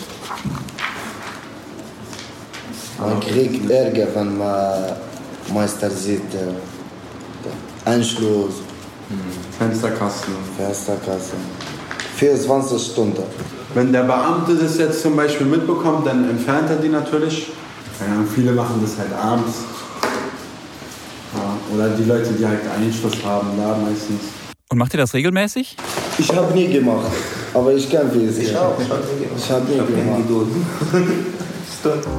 Man 2.99 3.19
kriegt 3.21 3.71
Ärger, 3.71 4.07
wenn 4.15 4.37
man 4.39 4.93
Meister 5.53 5.91
sieht. 5.91 6.23
Anschluss, 7.85 8.63
Fensterkasten. 9.59 10.35
Fensterkasse. 10.57 11.35
24 12.17 12.93
Stunden. 12.93 13.23
Wenn 13.75 13.93
der 13.93 14.03
Beamte 14.03 14.55
das 14.55 14.79
jetzt 14.79 15.03
zum 15.03 15.17
Beispiel 15.17 15.47
mitbekommt, 15.47 16.07
dann 16.07 16.29
entfernt 16.29 16.69
er 16.71 16.77
die 16.77 16.89
natürlich. 16.89 17.53
Ja, 18.01 18.25
viele 18.35 18.53
machen 18.53 18.81
das 18.83 18.99
halt 18.99 19.13
abends. 19.13 19.59
Ja, 21.35 21.75
oder 21.75 21.89
die 21.91 22.05
Leute, 22.05 22.33
die 22.33 22.47
halt 22.47 22.61
Einschluss 22.77 23.25
haben, 23.25 23.49
da 23.57 23.77
meistens. 23.77 24.21
Und 24.71 24.79
macht 24.79 24.95
ihr 24.95 24.99
das 24.99 25.15
regelmäßig? 25.15 25.77
Ich 26.19 26.35
habe 26.35 26.53
nie 26.53 26.69
gemacht, 26.69 27.07
aber 27.55 27.73
ich 27.73 27.91
kann 27.91 28.13
wie 28.15 28.25
es 28.27 28.39
Ich 28.39 28.57
auch. 28.57 28.77
Ich 29.37 29.51
habe 29.51 29.65
nie 29.67 29.79
gemacht. 29.79 30.23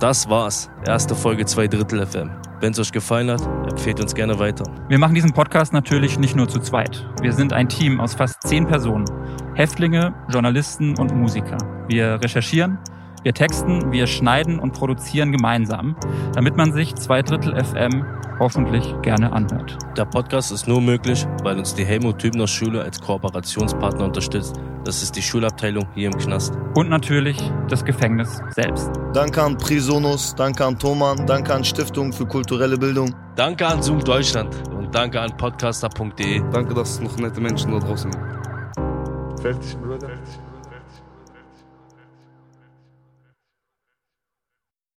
Das 0.00 0.28
war's. 0.30 0.70
Erste 0.86 1.14
Folge 1.16 1.44
2 1.44 1.66
Drittel 1.66 2.06
FM. 2.06 2.30
Wenn 2.60 2.72
es 2.72 2.78
euch 2.80 2.90
gefallen 2.90 3.30
hat, 3.30 3.40
empfehlt 3.70 4.00
uns 4.00 4.14
gerne 4.14 4.36
weiter. 4.40 4.64
Wir 4.88 4.98
machen 4.98 5.14
diesen 5.14 5.32
Podcast 5.32 5.72
natürlich 5.72 6.18
nicht 6.18 6.34
nur 6.34 6.48
zu 6.48 6.58
zweit. 6.58 7.06
Wir 7.22 7.32
sind 7.32 7.52
ein 7.52 7.68
Team 7.68 8.00
aus 8.00 8.14
fast 8.14 8.42
zehn 8.42 8.66
Personen. 8.66 9.04
Häftlinge, 9.54 10.12
Journalisten 10.28 10.98
und 10.98 11.14
Musiker. 11.14 11.58
Wir 11.86 12.20
recherchieren, 12.20 12.78
wir 13.28 13.34
texten, 13.34 13.92
wir 13.92 14.06
schneiden 14.06 14.58
und 14.58 14.72
produzieren 14.72 15.32
gemeinsam, 15.32 15.96
damit 16.32 16.56
man 16.56 16.72
sich 16.72 16.94
zwei 16.94 17.20
Drittel 17.20 17.62
FM 17.62 18.02
hoffentlich 18.38 18.94
gerne 19.02 19.30
anhört. 19.32 19.76
Der 19.98 20.06
Podcast 20.06 20.50
ist 20.50 20.66
nur 20.66 20.80
möglich, 20.80 21.26
weil 21.42 21.58
uns 21.58 21.74
die 21.74 21.84
Helmut 21.84 22.20
Tübner 22.20 22.46
Schule 22.46 22.80
als 22.80 22.98
Kooperationspartner 23.02 24.06
unterstützt. 24.06 24.56
Das 24.86 25.02
ist 25.02 25.14
die 25.14 25.20
Schulabteilung 25.20 25.86
hier 25.94 26.06
im 26.06 26.16
Knast. 26.16 26.54
Und 26.74 26.88
natürlich 26.88 27.36
das 27.68 27.84
Gefängnis 27.84 28.40
selbst. 28.48 28.90
Danke 29.12 29.42
an 29.42 29.58
Prisonus, 29.58 30.34
danke 30.34 30.64
an 30.64 30.78
Thoman, 30.78 31.26
danke 31.26 31.52
an 31.52 31.64
Stiftung 31.64 32.14
für 32.14 32.24
kulturelle 32.24 32.78
Bildung. 32.78 33.14
Danke 33.36 33.66
an 33.66 33.82
Zoom 33.82 34.02
Deutschland 34.02 34.56
und 34.70 34.94
danke 34.94 35.20
an 35.20 35.36
podcaster.de. 35.36 36.42
Danke, 36.50 36.72
dass 36.72 36.92
es 36.92 37.00
noch 37.00 37.14
nette 37.18 37.42
Menschen 37.42 37.72
da 37.72 37.78
draußen 37.78 38.10
gibt. 38.10 39.42
Fertig, 39.42 39.76
Bruder? 39.76 39.97